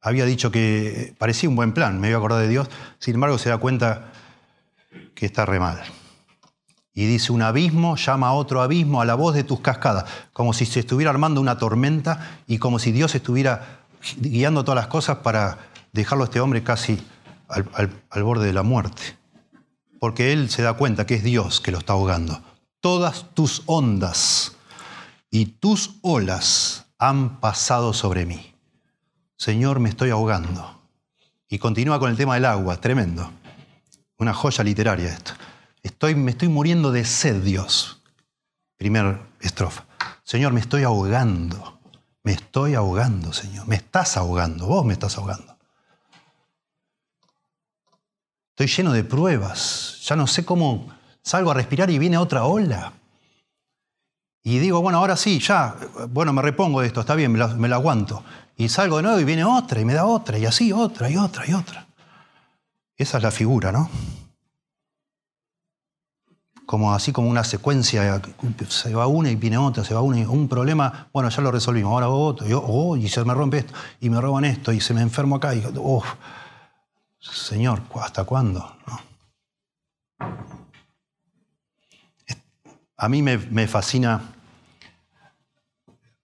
[0.00, 2.70] Había dicho que parecía un buen plan, me iba a acordar de Dios,
[3.00, 4.12] sin embargo se da cuenta
[5.16, 5.82] que está re mal.
[6.92, 10.52] Y dice, un abismo llama a otro abismo a la voz de tus cascadas, como
[10.52, 13.80] si se estuviera armando una tormenta y como si Dios estuviera
[14.16, 15.58] guiando todas las cosas para
[15.92, 17.00] dejarlo a este hombre casi
[17.48, 19.02] al, borde de la muerte.
[19.98, 22.42] Porque él se da cuenta que es Dios que lo está ahogando.
[22.80, 24.56] Todas tus ondas
[25.30, 28.54] y tus olas han pasado sobre mí.
[29.36, 30.80] Señor, me estoy ahogando.
[31.48, 33.30] Y continúa con el tema del agua, tremendo.
[34.18, 35.32] Una joya literaria esto.
[35.82, 38.02] Estoy, me estoy muriendo de sed, Dios.
[38.76, 39.86] Primer estrofa.
[40.22, 41.78] Señor, me estoy ahogando.
[42.22, 43.66] Me estoy ahogando, Señor.
[43.66, 44.66] Me estás ahogando.
[44.66, 45.56] Vos me estás ahogando.
[48.50, 50.00] Estoy lleno de pruebas.
[50.04, 50.88] Ya no sé cómo
[51.22, 52.92] salgo a respirar y viene otra ola.
[54.42, 55.76] Y digo, bueno, ahora sí, ya,
[56.08, 58.24] bueno, me repongo de esto, está bien, me me la aguanto.
[58.56, 61.16] Y salgo de nuevo y viene otra y me da otra, y así otra y
[61.16, 61.86] otra y otra.
[62.96, 63.90] Esa es la figura, ¿no?
[66.70, 68.22] Como así como una secuencia,
[68.68, 71.50] se va una y viene otra, se va una y un problema, bueno, ya lo
[71.50, 74.80] resolvimos, ahora otro, y, oh, y se me rompe esto, y me roban esto, y
[74.80, 76.04] se me enfermo acá, y oh,
[77.18, 78.72] Señor, ¿hasta cuándo?
[82.96, 84.30] A mí me, me fascina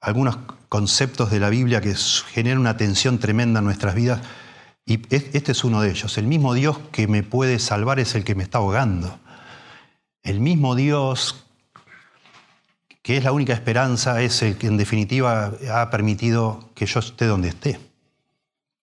[0.01, 0.38] algunos
[0.68, 4.20] conceptos de la Biblia que generan una tensión tremenda en nuestras vidas,
[4.84, 6.16] y este es uno de ellos.
[6.18, 9.18] El mismo Dios que me puede salvar es el que me está ahogando.
[10.26, 11.44] El mismo Dios,
[13.00, 17.26] que es la única esperanza, es el que en definitiva ha permitido que yo esté
[17.26, 17.78] donde esté.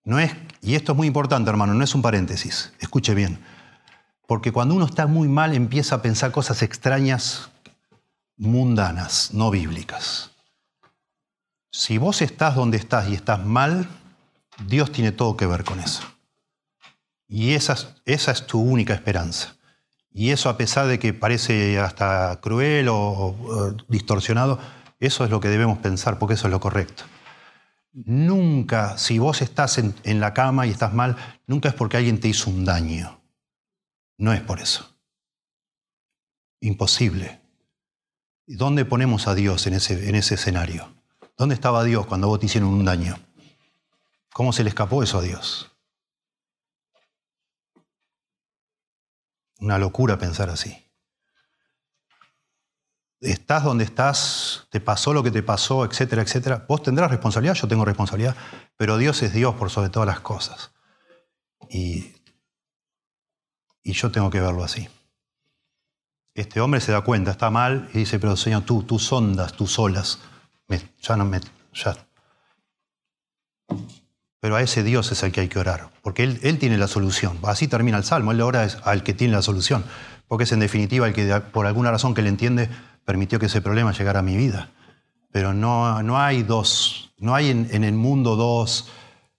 [0.05, 0.31] No es,
[0.61, 3.43] y esto es muy importante, hermano, no es un paréntesis, escuche bien.
[4.25, 7.49] Porque cuando uno está muy mal empieza a pensar cosas extrañas,
[8.37, 10.31] mundanas, no bíblicas.
[11.73, 13.89] Si vos estás donde estás y estás mal,
[14.65, 16.03] Dios tiene todo que ver con eso.
[17.27, 17.75] Y esa,
[18.05, 19.57] esa es tu única esperanza.
[20.13, 24.59] Y eso a pesar de que parece hasta cruel o, distorsionado,
[24.99, 27.03] eso es lo que debemos pensar, porque eso es lo correcto.
[27.93, 32.27] Nunca, si vos estás en, la cama y estás mal, nunca es porque alguien te
[32.27, 33.21] hizo un daño.
[34.17, 34.95] No es por eso.
[36.61, 37.41] Imposible.
[38.45, 40.93] ¿Dónde ponemos a Dios en ese, en ese escenario?
[41.37, 43.17] ¿Dónde estaba Dios cuando vos te hicieron un daño?
[44.31, 45.72] ¿Cómo se le escapó eso a Dios?
[49.63, 50.75] Una locura pensar así.
[53.21, 56.65] estás donde estás, te pasó lo que te pasó, etcétera, etcétera.
[56.67, 58.35] Vos tendrás responsabilidad, yo tengo responsabilidad,
[58.75, 60.73] pero Dios es Dios por sobre todas las cosas.
[61.69, 62.13] Y,
[63.83, 64.89] y yo tengo que verlo así.
[66.33, 69.65] Este hombre se da cuenta, está mal, y dice, pero Señor, tú, tú sondas, tú
[69.65, 70.19] solas,
[71.01, 71.39] ya no me...
[71.73, 71.95] Ya.
[74.43, 76.89] Pero a ese Dios es el que hay que orar, porque él, él tiene la
[76.89, 77.39] solución.
[77.43, 79.85] Así termina el Salmo, Él ora al que tiene la solución,
[80.27, 82.67] porque es en definitiva el que por alguna razón que le entiende
[83.05, 84.69] permitió que ese problema llegara a mi vida.
[85.31, 88.89] Pero no, no hay dos, no hay en, el mundo dos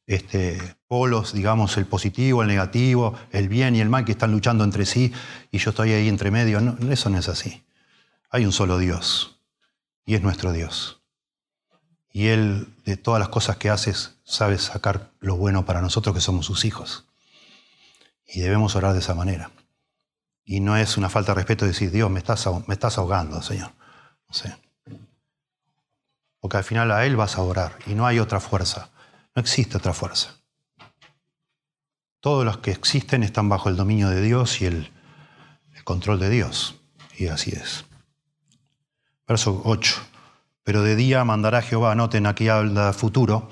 [0.07, 4.65] este, polos, digamos, el positivo, el negativo, el bien y el mal que están luchando
[4.65, 5.13] entre sí
[5.51, 6.63] y yo estoy ahí entre medio.
[6.63, 7.63] No, eso no es así.
[8.31, 9.39] Hay un solo Dios
[10.07, 11.04] y es nuestro Dios.
[12.15, 16.21] Y Él, de todas las cosas que haces, sabe sacar lo bueno para nosotros que
[16.21, 17.07] somos sus hijos.
[18.25, 19.51] Y debemos orar de esa manera.
[20.45, 23.73] Y no es una falta de respeto decir, Dios, me estás, me estás ahogando, Señor.
[24.29, 24.57] No sé.
[26.39, 28.91] Porque al final a Él vas a orar y no hay otra fuerza.
[29.35, 30.37] No existe otra fuerza.
[32.21, 34.93] Todos los que existen están bajo el dominio de Dios y el,
[35.75, 36.77] el control de Dios.
[37.19, 37.85] Y así es.
[39.27, 40.14] Verso 8.
[40.65, 43.49] Pero de día mandará Jehová, noten aquí habla futuro,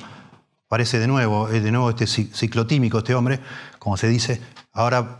[0.66, 3.40] parece de nuevo, de nuevo este ciclotímico, este hombre,
[3.78, 4.40] como se dice,
[4.72, 5.18] ahora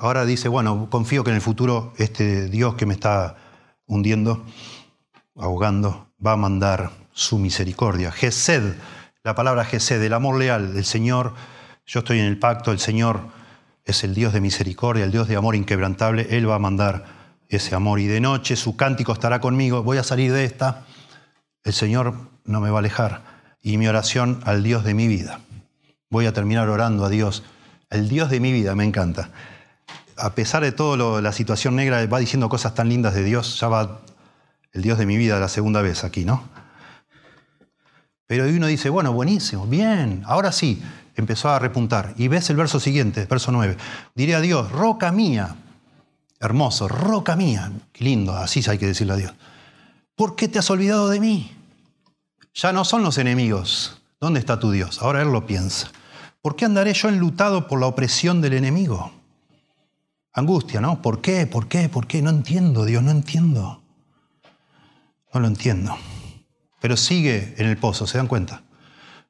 [0.00, 3.36] ahora dice, bueno, confío que en el futuro este Dios que me está
[3.86, 4.44] hundiendo,
[5.36, 8.12] ahogando, va a mandar su misericordia.
[8.12, 8.74] Gesed,
[9.22, 11.34] la palabra Gesed, el amor leal del Señor,
[11.84, 13.20] yo estoy en el pacto, el Señor
[13.84, 17.15] es el Dios de misericordia, el Dios de amor inquebrantable, Él va a mandar
[17.48, 20.84] ese amor y de noche su cántico estará conmigo, voy a salir de esta,
[21.64, 23.22] el Señor no me va a alejar
[23.62, 25.40] y mi oración al Dios de mi vida.
[26.10, 27.42] Voy a terminar orando a Dios,
[27.90, 29.30] el Dios de mi vida, me encanta
[30.16, 33.68] a pesar de todo la situación negra, va diciendo cosas tan lindas de Dios, ya
[33.68, 34.00] va
[34.72, 36.44] el Dios de mi vida la segunda vez aquí, ¿no?
[38.26, 40.82] Pero uno dice, bueno, buenísimo, bien, ahora sí,
[41.14, 42.14] empezó a repuntar.
[42.16, 43.76] Y ves el verso siguiente, verso 9.
[44.14, 45.54] Diré a Dios, roca mía,
[46.40, 49.34] hermoso, roca mía, qué lindo, así hay que decirle a Dios.
[50.14, 51.52] ¿Por qué te has olvidado de mí?
[52.54, 54.00] Ya no son los enemigos.
[54.18, 55.02] ¿Dónde está tu Dios?
[55.02, 55.90] Ahora Él lo piensa.
[56.40, 59.12] ¿Por qué andaré yo enlutado por la opresión del enemigo?
[60.32, 61.02] Angustia, ¿no?
[61.02, 61.46] ¿Por qué?
[61.46, 61.88] ¿Por qué?
[61.88, 62.22] ¿Por qué?
[62.22, 63.82] No entiendo, Dios, no entiendo.
[65.34, 65.96] No lo entiendo.
[66.80, 68.62] Pero sigue en el pozo, ¿se dan cuenta?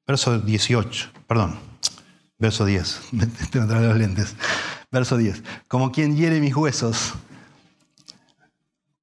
[0.06, 1.58] Verso 18, perdón,
[2.38, 3.00] verso 10.
[3.50, 4.36] Tengo que los lentes.
[4.96, 5.42] Verso 10.
[5.68, 7.12] Como quien hiere mis huesos,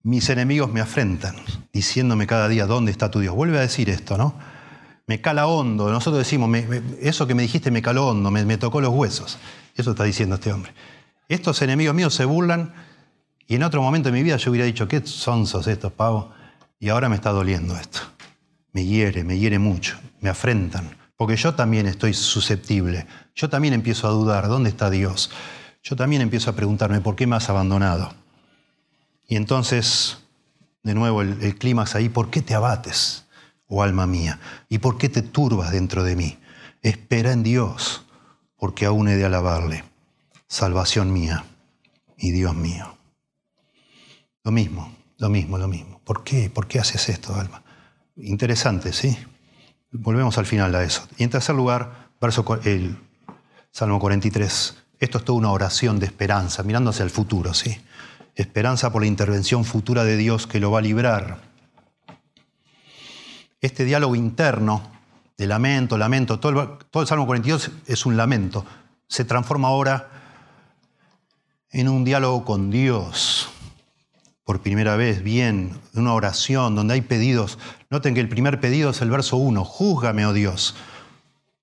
[0.02, 1.36] mis enemigos me afrentan,
[1.72, 3.36] diciéndome cada día, ¿dónde está tu Dios?
[3.36, 4.34] Vuelve a decir esto, ¿no?
[5.06, 5.92] Me cala hondo.
[5.92, 6.50] Nosotros decimos,
[7.00, 9.38] eso que me dijiste me caló hondo, me, me tocó los huesos.
[9.76, 10.74] Eso está diciendo este hombre.
[11.30, 12.74] Estos enemigos míos se burlan
[13.46, 16.34] y en otro momento de mi vida yo hubiera dicho, ¿qué sonsos estos pavos?
[16.80, 18.00] Y ahora me está doliendo esto.
[18.72, 23.06] Me hiere, me hiere mucho, me afrentan, porque yo también estoy susceptible.
[23.36, 25.30] Yo también empiezo a dudar, ¿dónde está Dios?
[25.84, 28.14] Yo también empiezo a preguntarme, ¿por qué me has abandonado?
[29.28, 30.18] Y entonces,
[30.82, 33.26] de nuevo, el, el clímax ahí, ¿por qué te abates,
[33.68, 34.40] oh alma mía?
[34.70, 36.40] ¿Y por qué te turbas dentro de mí?
[36.82, 38.06] Espera en Dios,
[38.58, 39.84] porque aún he de alabarle
[40.48, 41.46] salvación mía
[42.18, 42.96] y Dios mío.
[44.44, 46.00] Lo mismo, lo mismo, lo mismo.
[46.04, 46.50] ¿Por qué?
[46.50, 47.64] ¿Por qué haces esto, Alma?
[48.16, 49.18] Interesante, ¿sí?
[49.92, 51.08] Volvemos al final a eso.
[51.18, 52.98] Y en tercer lugar, verso, el
[53.72, 54.83] Salmo 43.
[55.04, 57.78] Esto es toda una oración de esperanza, mirando hacia el futuro, ¿sí?
[58.36, 61.42] Esperanza por la intervención futura de Dios que lo va a librar.
[63.60, 64.82] Este diálogo interno
[65.38, 68.66] de lamento, lamento, todo el, Salmo 42 es un lamento,
[69.06, 70.10] se transforma ahora
[71.72, 73.50] en un diálogo con Dios,
[74.46, 77.60] por primera vez, bien, una oración donde hay pedidos.
[77.90, 80.78] Noten que el primer pedido es el verso 1, júzgame, oh Dios,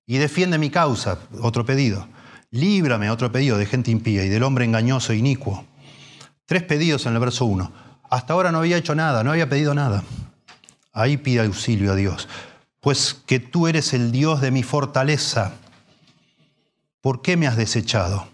[0.05, 2.07] y defiende mi causa, otro pedido.
[2.51, 5.65] Líbrame, otro pedido de gente impía y del hombre engañoso e inicuo.
[6.45, 7.71] Tres pedidos en el verso 1.
[8.09, 10.03] Hasta ahora no había hecho nada, no había pedido nada.
[10.91, 12.27] Ahí pide auxilio a Dios.
[12.81, 15.53] Pues que tú eres el Dios de mi fortaleza.
[16.99, 18.27] ¿Por qué me has desechado?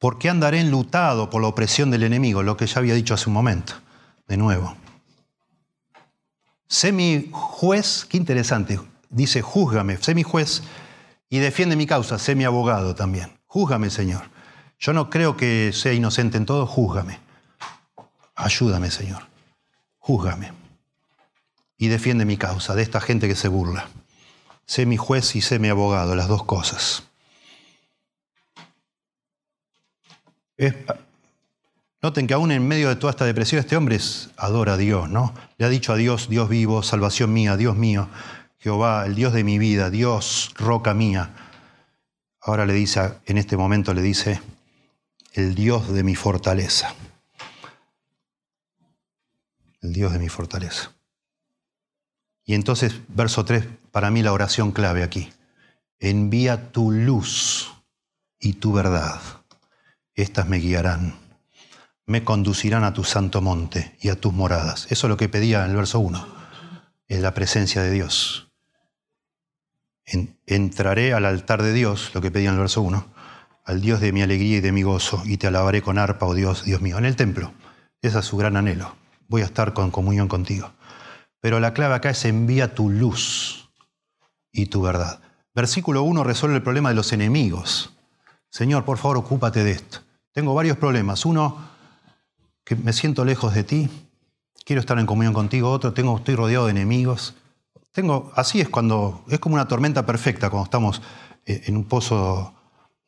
[0.00, 2.42] ¿Por qué andaré enlutado por la opresión del enemigo?
[2.42, 3.74] Lo que ya había dicho hace un momento.
[4.26, 4.76] De nuevo.
[6.66, 8.78] Sé mi juez, qué interesante,
[9.08, 10.62] dice, júzgame, sé mi juez
[11.30, 13.38] y defiende mi causa, sé mi abogado también.
[13.46, 14.30] Júzgame, Señor.
[14.78, 17.18] Yo no creo que sea inocente en todo, júzgame.
[18.34, 19.22] Ayúdame, Señor.
[19.98, 20.52] Júzgame.
[21.76, 23.88] Y defiende mi causa de esta gente que se burla.
[24.66, 27.04] Sé mi juez y sé mi abogado, las dos cosas.
[32.02, 33.98] Noten que aún en medio de toda esta depresión este hombre
[34.36, 35.34] adora a Dios, ¿no?
[35.56, 38.08] Le ha dicho a Dios, Dios vivo, salvación mía, Dios mío,
[38.58, 41.34] Jehová, el Dios de mi vida, Dios, roca mía.
[42.40, 44.40] Ahora le dice, en este momento le dice,
[45.32, 46.94] el Dios de mi fortaleza.
[49.80, 50.92] El Dios de mi fortaleza.
[52.44, 55.32] Y entonces, verso 3, para mí la oración clave aquí.
[56.00, 57.72] Envía tu luz
[58.40, 59.20] y tu verdad.
[60.14, 61.14] Estas me guiarán.
[62.06, 64.86] Me conducirán a tu santo monte y a tus moradas.
[64.90, 66.26] Eso es lo que pedía en el verso 1.
[67.06, 68.47] Es la presencia de Dios.
[70.46, 73.06] Entraré al altar de Dios, lo que pedía en el verso 1,
[73.64, 76.34] al Dios de mi alegría y de mi gozo, y te alabaré con arpa, oh
[76.34, 77.52] Dios, Dios mío, en el templo.
[78.00, 78.96] Ese es su gran anhelo.
[79.28, 80.72] Voy a estar con comunión contigo.
[81.40, 83.70] Pero la clave acá es envía tu luz
[84.52, 85.20] y tu verdad.
[85.54, 87.92] Versículo 1 resuelve el problema de los enemigos.
[88.50, 89.98] Señor, por favor, ocúpate de esto.
[90.32, 91.26] Tengo varios problemas.
[91.26, 91.58] Uno,
[92.64, 93.90] que me siento lejos de ti,
[94.64, 95.70] quiero estar en comunión contigo.
[95.70, 97.34] Otro, tengo, estoy rodeado de enemigos.
[98.34, 101.02] Así es cuando, es como una tormenta perfecta cuando estamos
[101.46, 102.54] eh, en un pozo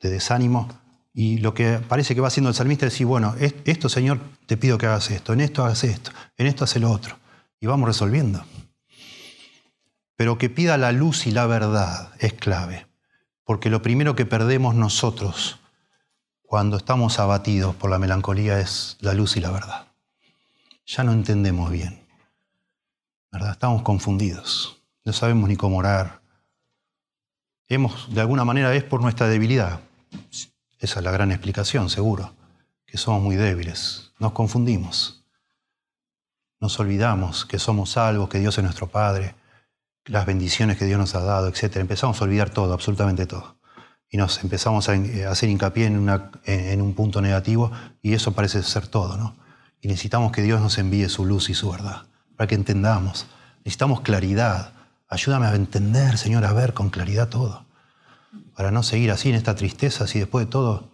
[0.01, 0.68] de desánimo.
[1.12, 4.57] Y lo que parece que va haciendo el salmista es decir, bueno, esto Señor, te
[4.57, 7.16] pido que hagas esto, en esto hagas esto, en esto hace lo otro
[7.61, 8.45] y vamos resolviendo.
[10.16, 12.86] Pero que pida la luz y la verdad es clave,
[13.45, 15.61] porque lo primero que perdemos nosotros
[16.43, 19.86] cuando estamos abatidos por la melancolía es la luz y la verdad.
[20.86, 22.07] Ya no entendemos bien,
[23.30, 23.53] ¿verdad?
[23.53, 26.20] Estamos confundidos, no sabemos ni cómo orar.
[27.68, 29.80] Hemos, de alguna manera, es por nuestra debilidad.
[30.78, 32.34] Esa es la gran explicación, seguro,
[32.86, 35.24] que somos muy débiles, nos confundimos.
[36.59, 39.34] Nos olvidamos que somos salvos, que Dios es nuestro Padre,
[40.05, 41.76] las bendiciones que Dios nos ha dado, etc.
[41.76, 43.57] Empezamos a olvidar todo, absolutamente todo.
[44.11, 44.94] Y nos empezamos a
[45.30, 46.09] hacer hincapié en,
[46.44, 47.70] en un punto negativo
[48.03, 49.36] y eso parece ser todo, ¿no?
[49.80, 52.03] Y necesitamos que Dios nos envíe su luz y su verdad,
[52.36, 53.26] para que entendamos.
[53.59, 54.74] Necesitamos claridad.
[55.11, 57.66] Ayúdame a entender, Señor, a ver con claridad todo.
[58.56, 60.90] Para no seguir así en esta tristeza, si después de todo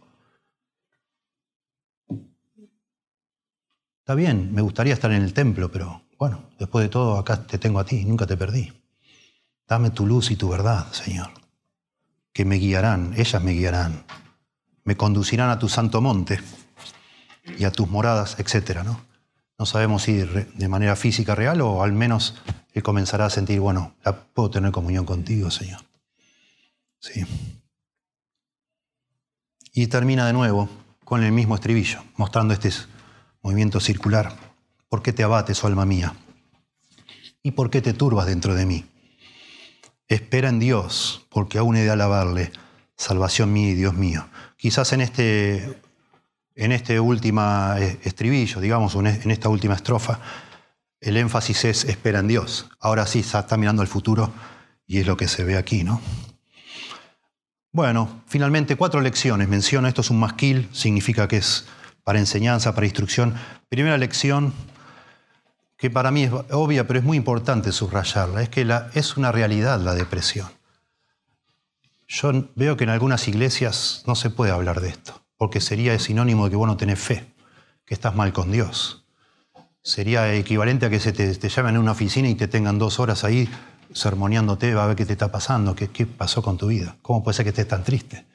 [4.07, 7.59] Está bien, me gustaría estar en el templo, pero bueno, después de todo acá te
[7.59, 8.73] tengo a ti, nunca te perdí.
[9.67, 11.31] Dame tu luz y tu verdad, Señor,
[12.33, 14.05] que me guiarán, ellas me guiarán,
[14.85, 16.39] me conducirán a tu santo monte
[17.59, 18.85] y a tus moradas, etc.
[18.85, 19.01] ¿no?
[19.59, 22.37] no sabemos si de manera física real o al menos
[22.77, 23.95] él comenzará a sentir, bueno,
[24.35, 25.81] puedo tener comunión contigo, Señor.
[27.01, 27.25] Sí.
[29.73, 30.69] Y termina de nuevo
[31.03, 32.71] con el mismo estribillo, mostrando este
[33.41, 34.37] movimiento circular.
[34.91, 36.13] ¿Por qué te abates, oh alma mía?
[37.43, 38.85] ¿Y por qué te turbas dentro de mí?
[40.07, 42.53] Espera en Dios, porque aún he de alabarle,
[42.95, 44.29] salvación mía y Dios mío.
[44.59, 45.81] Quizás en este,
[46.55, 47.41] en este último
[47.79, 50.21] eh, estribillo, digamos, en esta última estrofa,
[51.07, 52.69] el énfasis es espera en Dios.
[52.81, 54.33] Ahora sí está mirando al futuro
[54.87, 56.01] y es lo que se ve aquí, ¿no?
[57.71, 59.49] Bueno, finalmente cuatro lecciones.
[59.49, 61.67] Menciono, esto es un masquil, significa que es
[62.03, 63.35] para enseñanza, para instrucción.
[63.69, 64.53] Primera lección,
[65.77, 69.31] que para mí es obvia, pero es muy importante subrayarla, es que la, es una
[69.31, 70.49] realidad la depresión.
[72.09, 76.45] Yo veo que en algunas iglesias no se puede hablar de esto, porque sería sinónimo
[76.45, 77.33] de que vos no tenés fe,
[77.85, 79.06] que estás mal con Dios.
[79.87, 83.23] Sería equivalente a que se te, llamen a una oficina y te tengan dos horas
[83.23, 83.49] ahí
[83.93, 87.23] sermoneándote, va a ver qué te está pasando, qué, qué pasó con tu vida, cómo
[87.23, 88.27] puede ser que estés tan triste.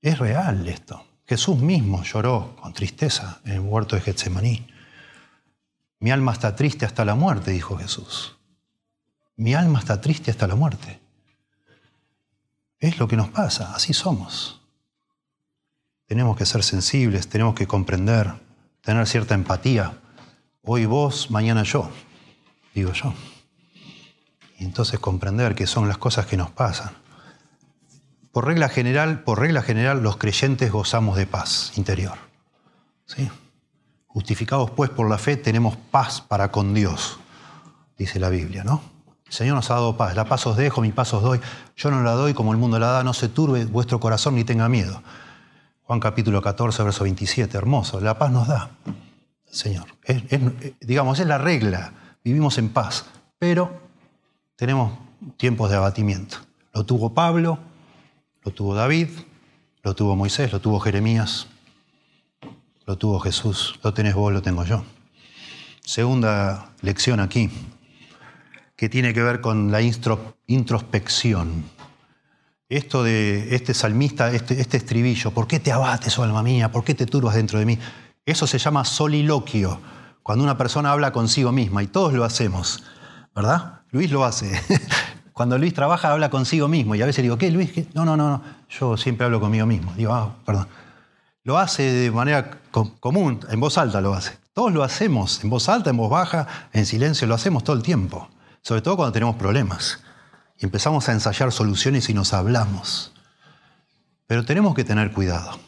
[0.00, 1.04] Es real esto.
[1.26, 4.66] Jesús mismo lloró con tristeza en el huerto de Getsemaní.
[5.98, 8.38] Mi alma está triste hasta la muerte, dijo Jesús.
[9.36, 10.98] Mi alma está triste hasta la muerte.
[12.78, 14.62] Es lo que nos pasa, así somos.
[16.06, 18.32] Tenemos que ser sensibles, tenemos que comprender,
[18.80, 19.98] tener cierta empatía.
[20.66, 21.90] Hoy vos, mañana yo,
[22.74, 23.12] digo yo.
[24.58, 26.90] Y entonces comprender que son las cosas que nos pasan.
[28.32, 32.16] Por regla general, por regla general, los creyentes gozamos de paz interior.
[33.04, 33.30] ¿Sí?
[34.06, 37.18] Justificados pues por la fe, tenemos paz para con Dios,
[37.98, 38.80] dice la Biblia, ¿no?
[39.26, 40.16] El Señor nos ha dado paz.
[40.16, 41.40] La paz os dejo, mi paz os doy.
[41.76, 44.44] Yo no la doy como el mundo la da, no se turbe vuestro corazón ni
[44.44, 45.02] tenga miedo.
[45.82, 48.00] Juan capítulo 14, verso 27, hermoso.
[48.00, 48.70] La paz nos da
[49.54, 49.86] Señor.
[50.80, 51.92] digamos, es la regla.
[52.24, 53.06] Vivimos en paz,
[53.38, 53.80] pero
[54.56, 54.98] tenemos
[55.36, 56.38] tiempos de abatimiento.
[56.72, 57.58] Lo tuvo Pablo,
[58.42, 59.08] lo tuvo David,
[59.84, 61.46] lo tuvo Moisés, lo tuvo Jeremías,
[62.84, 64.84] lo tuvo Jesús, lo tenés vos, lo tengo yo.
[65.82, 67.48] Segunda lección aquí,
[68.74, 71.64] que tiene que ver con la introspección.
[72.68, 76.72] Esto de este salmista, este, este estribillo, ¿por qué te abates, oh alma mía?
[76.72, 77.78] ¿Por qué te turbas dentro de mí?
[78.26, 79.80] Eso se llama soliloquio,
[80.22, 82.82] cuando una persona habla consigo misma, y todos lo hacemos,
[83.34, 83.82] ¿verdad?
[83.90, 84.60] Luis lo hace.
[85.34, 87.72] Cuando Luis trabaja, habla consigo mismo, y a veces digo, ¿qué, Luis?
[87.92, 89.92] No, no, no, no, yo siempre hablo conmigo mismo.
[89.96, 90.68] Digo, ah, perdón.
[91.42, 92.60] Lo hace de manera
[93.00, 94.38] común, en voz alta lo hace.
[94.52, 97.82] Todos lo hacemos, en voz alta, en voz baja, en silencio, lo hacemos todo el
[97.82, 98.30] tiempo.
[98.62, 100.04] Sobre todo cuando tenemos problemas.
[100.56, 103.12] Y empezamos a ensayar soluciones y nos hablamos.
[104.28, 105.58] Pero tenemos que tener cuidado.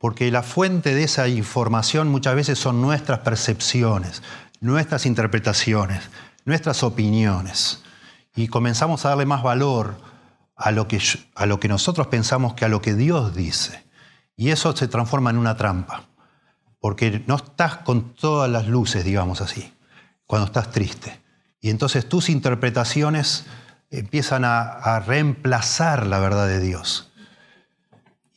[0.00, 4.22] Porque la fuente de esa información muchas veces son nuestras percepciones,
[4.60, 6.02] nuestras interpretaciones,
[6.44, 7.84] nuestras opiniones.
[8.34, 9.94] Y comenzamos a darle más valor
[10.56, 11.00] a lo que,
[11.36, 13.84] a lo que nosotros pensamos que a lo que Dios dice.
[14.36, 16.10] Y eso se transforma en una trampa
[16.80, 19.72] porque no estás con todas las luces, digamos así,
[20.26, 21.20] cuando estás triste.
[21.60, 23.44] Y entonces tus interpretaciones
[23.90, 27.09] empiezan a, reemplazar la verdad de Dios.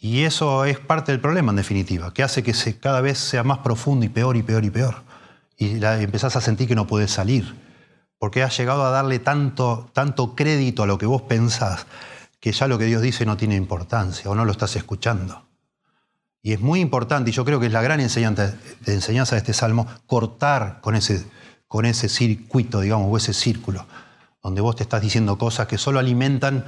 [0.03, 3.59] Y eso es parte del problema, en definitiva, que hace que cada vez sea más
[3.59, 4.95] profundo y peor y peor y peor.
[5.55, 7.55] Y la, empezás a sentir que no puedes salir,
[8.19, 11.85] porque has llegado a darle tanto, tanto crédito a lo que vos pensás,
[12.41, 15.45] que ya lo que Dios dice no tiene importancia o no lo estás escuchando.
[16.41, 19.53] Y es muy importante, y yo creo que es la gran enseñanza enseñanza de este
[19.53, 21.25] salmo, cortar con ese,
[21.65, 23.85] con ese circuito, digamos, o ese círculo,
[24.41, 26.65] donde vos te estás diciendo cosas que solo alimentan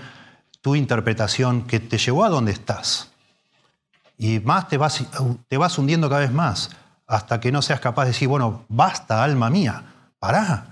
[0.61, 3.11] tu interpretación que te llevó a donde estás.
[4.17, 5.03] Y más te vas,
[5.47, 6.69] te vas hundiendo cada vez más,
[7.07, 9.83] hasta que no seas capaz de decir, bueno, basta, alma mía,
[10.19, 10.71] pará.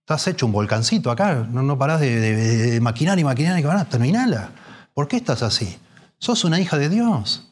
[0.00, 4.50] Estás hecho un volcancito acá, no, no parás de, maquinar y maquinar y maquinar, terminala.
[4.94, 5.78] ¿Por qué estás así?
[6.18, 7.48] Sos una hija de Dios.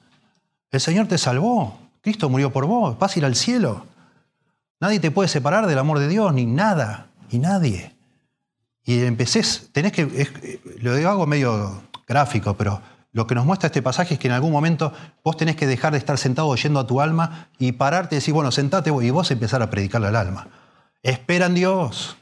[0.71, 1.79] El Señor te salvó.
[2.01, 2.99] Cristo murió por vos.
[2.99, 3.87] Vas a ir al cielo.
[4.81, 7.95] Nadie te puede separar del amor de Dios, ni nada, ni nadie.
[8.85, 12.81] Y empecé, tenés que, lo hago medio gráfico, pero
[13.19, 14.93] lo que nos muestra este pasaje es que en algún momento
[15.25, 18.33] vos tenés que dejar de estar sentado oyendo a tu alma y pararte y decir,
[18.33, 20.47] bueno, sentate y vos empezar a predicarle al alma.
[21.03, 22.17] Espera en Dios.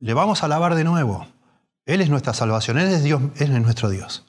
[0.00, 1.28] Le vamos a alabar de nuevo.
[1.86, 4.26] Él es nuestra salvación, Él es Dios, Él es nuestro Dios.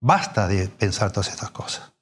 [0.00, 1.92] Basta de pensar todas estas cosas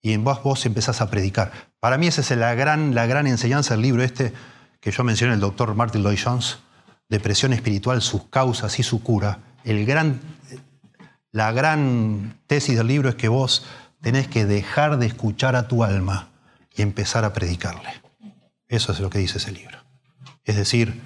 [0.00, 1.52] y en vos vos empezás a predicar.
[1.80, 4.32] Para mí esa es la gran, la gran enseñanza del libro este
[4.80, 6.58] que yo mencioné, el doctor Martin Lloyd Jones,
[7.10, 9.38] Depresión espiritual, sus causas y su cura.
[9.64, 10.20] El gran,
[11.34, 13.66] la gran tesis del libro es que vos
[14.00, 16.28] tenés que dejar de escuchar a tu alma
[16.72, 17.90] y empezar a predicarle.
[18.68, 19.76] Eso es lo que dice ese libro.
[20.44, 21.02] Es decir,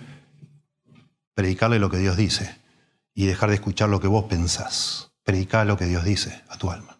[1.32, 2.58] predicarle lo que Dios dice
[3.14, 5.12] y dejar de escuchar lo que vos pensás.
[5.24, 6.98] Predicar lo que Dios dice a tu alma.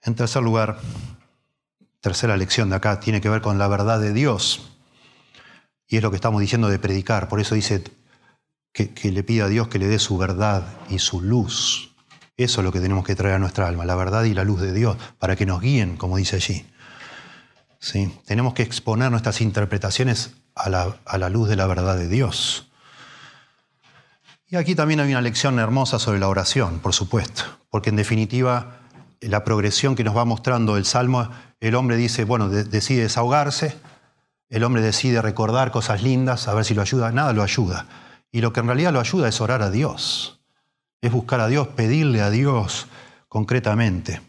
[0.00, 0.78] En tercer lugar,
[2.06, 4.70] tercera lección de acá tiene que ver con la verdad de Dios.
[5.88, 7.28] Y es lo que estamos diciendo de predicar.
[7.28, 7.82] Por eso dice
[8.72, 11.96] que, le pide a Dios que le dé su verdad y su luz.
[12.36, 14.60] Eso es lo que tenemos que traer a nuestra alma, la verdad y la luz
[14.60, 16.64] de Dios, para que nos guíen, como dice allí.
[17.80, 18.16] ¿Sí?
[18.24, 22.70] Tenemos que exponer nuestras interpretaciones a la, a la luz de la verdad de Dios.
[24.46, 28.78] Y aquí también hay una lección hermosa sobre la oración, por supuesto, porque en definitiva
[29.20, 31.30] la progresión que nos va mostrando el Salmo,
[31.60, 33.76] el hombre dice, bueno, decide desahogarse,
[34.48, 37.86] el hombre decide recordar cosas lindas, a ver si lo ayuda, nada lo ayuda.
[38.30, 40.40] Y lo que en realidad lo ayuda es orar a Dios,
[41.00, 42.86] es buscar a Dios, pedirle a Dios
[43.28, 44.20] concretamente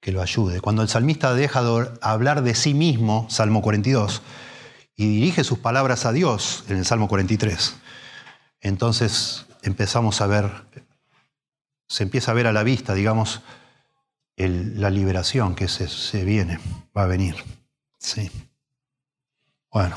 [0.00, 0.60] que lo ayude.
[0.60, 4.22] Cuando el salmista deja de hablar de sí mismo, Salmo 42,
[4.96, 7.76] y dirige sus palabras a Dios en el Salmo 43,
[8.60, 10.50] entonces empezamos a ver,
[11.88, 13.42] se empieza a ver a la vista, digamos,
[14.36, 16.58] la liberación que se, viene,
[16.96, 17.36] va a venir.
[17.98, 18.30] Sí.
[19.70, 19.96] Bueno,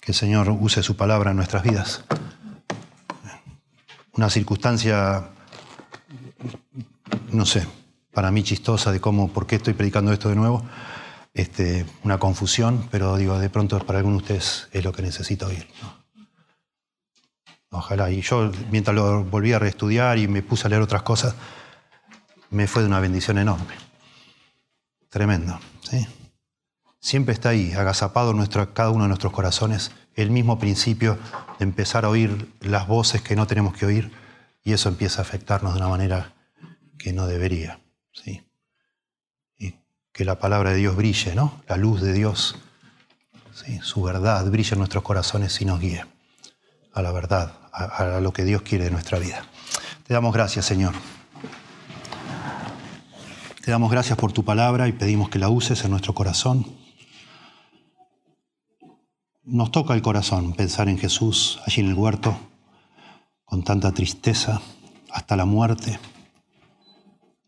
[0.00, 2.04] que el Señor use su palabra en nuestras vidas.
[4.12, 5.30] Una circunstancia,
[7.32, 7.66] no sé,
[8.12, 10.64] para mí chistosa de cómo, por qué estoy predicando esto de nuevo.
[11.32, 15.46] Este, una confusión, pero digo, de pronto para algunos de ustedes es lo que necesito
[15.46, 15.66] oír.
[17.70, 18.08] Ojalá.
[18.12, 21.34] Y yo, mientras lo volví a reestudiar y me puse a leer otras cosas,
[22.54, 23.74] me fue de una bendición enorme.
[25.10, 25.58] Tremendo.
[25.82, 26.06] ¿sí?
[27.00, 31.18] Siempre está ahí, agazapado en nuestro, cada uno de nuestros corazones, el mismo principio
[31.58, 34.12] de empezar a oír las voces que no tenemos que oír
[34.62, 36.32] y eso empieza a afectarnos de una manera
[36.96, 37.80] que no debería.
[38.12, 38.46] ¿sí?
[39.58, 39.74] Y
[40.12, 41.60] que la palabra de Dios brille, ¿no?
[41.68, 42.56] la luz de Dios,
[43.52, 43.80] ¿sí?
[43.82, 46.06] su verdad brille en nuestros corazones y nos guíe
[46.92, 49.44] a la verdad, a lo que Dios quiere de nuestra vida.
[50.06, 50.94] Te damos gracias, Señor.
[53.64, 56.66] Te damos gracias por tu palabra y pedimos que la uses en nuestro corazón.
[59.42, 62.36] Nos toca el corazón pensar en Jesús allí en el huerto,
[63.46, 64.60] con tanta tristeza
[65.10, 65.98] hasta la muerte,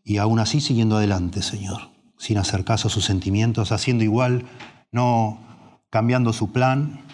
[0.03, 4.47] y aún así siguiendo adelante, Señor, sin hacer caso a sus sentimientos, haciendo igual,
[4.91, 5.39] no
[5.91, 7.05] cambiando su plan,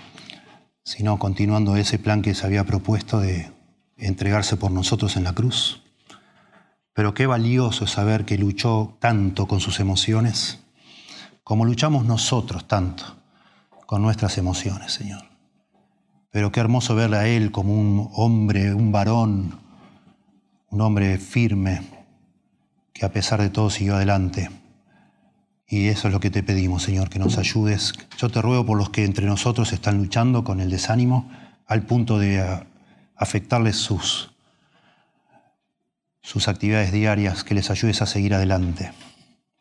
[0.86, 3.52] sino continuando ese plan que se había propuesto de
[3.98, 5.83] entregarse por nosotros en la cruz.
[6.94, 10.60] Pero qué valioso saber que luchó tanto con sus emociones,
[11.44, 13.03] como luchamos nosotros tanto
[13.86, 15.24] con nuestras emociones, Señor.
[16.32, 19.60] Pero qué hermoso verle a Él como un hombre, un varón,
[20.70, 21.82] un hombre firme,
[22.94, 24.49] que a pesar de todo siguió adelante.
[25.68, 27.94] Y eso es lo que te pedimos, Señor, que nos ayudes.
[28.18, 31.32] Yo te ruego por los que entre nosotros están luchando con el desánimo
[31.65, 32.64] al punto de
[33.15, 34.33] afectarles sus,
[36.24, 38.91] sus actividades diarias, que les ayudes a seguir adelante,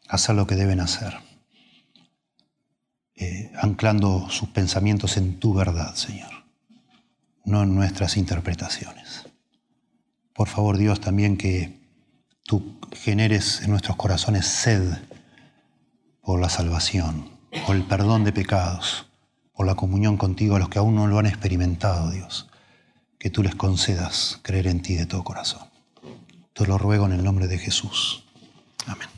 [0.08, 1.14] a hacer lo que deben hacer,
[3.16, 6.30] eh, anclando sus pensamientos en tu verdad, Señor,
[7.44, 9.26] no en nuestras interpretaciones.
[10.32, 11.78] Por favor, Dios, también que
[12.44, 14.96] tú generes en nuestros corazones sed
[16.22, 17.28] por la salvación,
[17.66, 19.06] por el perdón de pecados,
[19.52, 22.48] por la comunión contigo a los que aún no lo han experimentado, Dios
[23.22, 25.71] que tú les concedas creer en ti de todo corazón.
[26.52, 28.24] Te lo ruego en el nombre de Jesús.
[28.86, 29.11] Amén.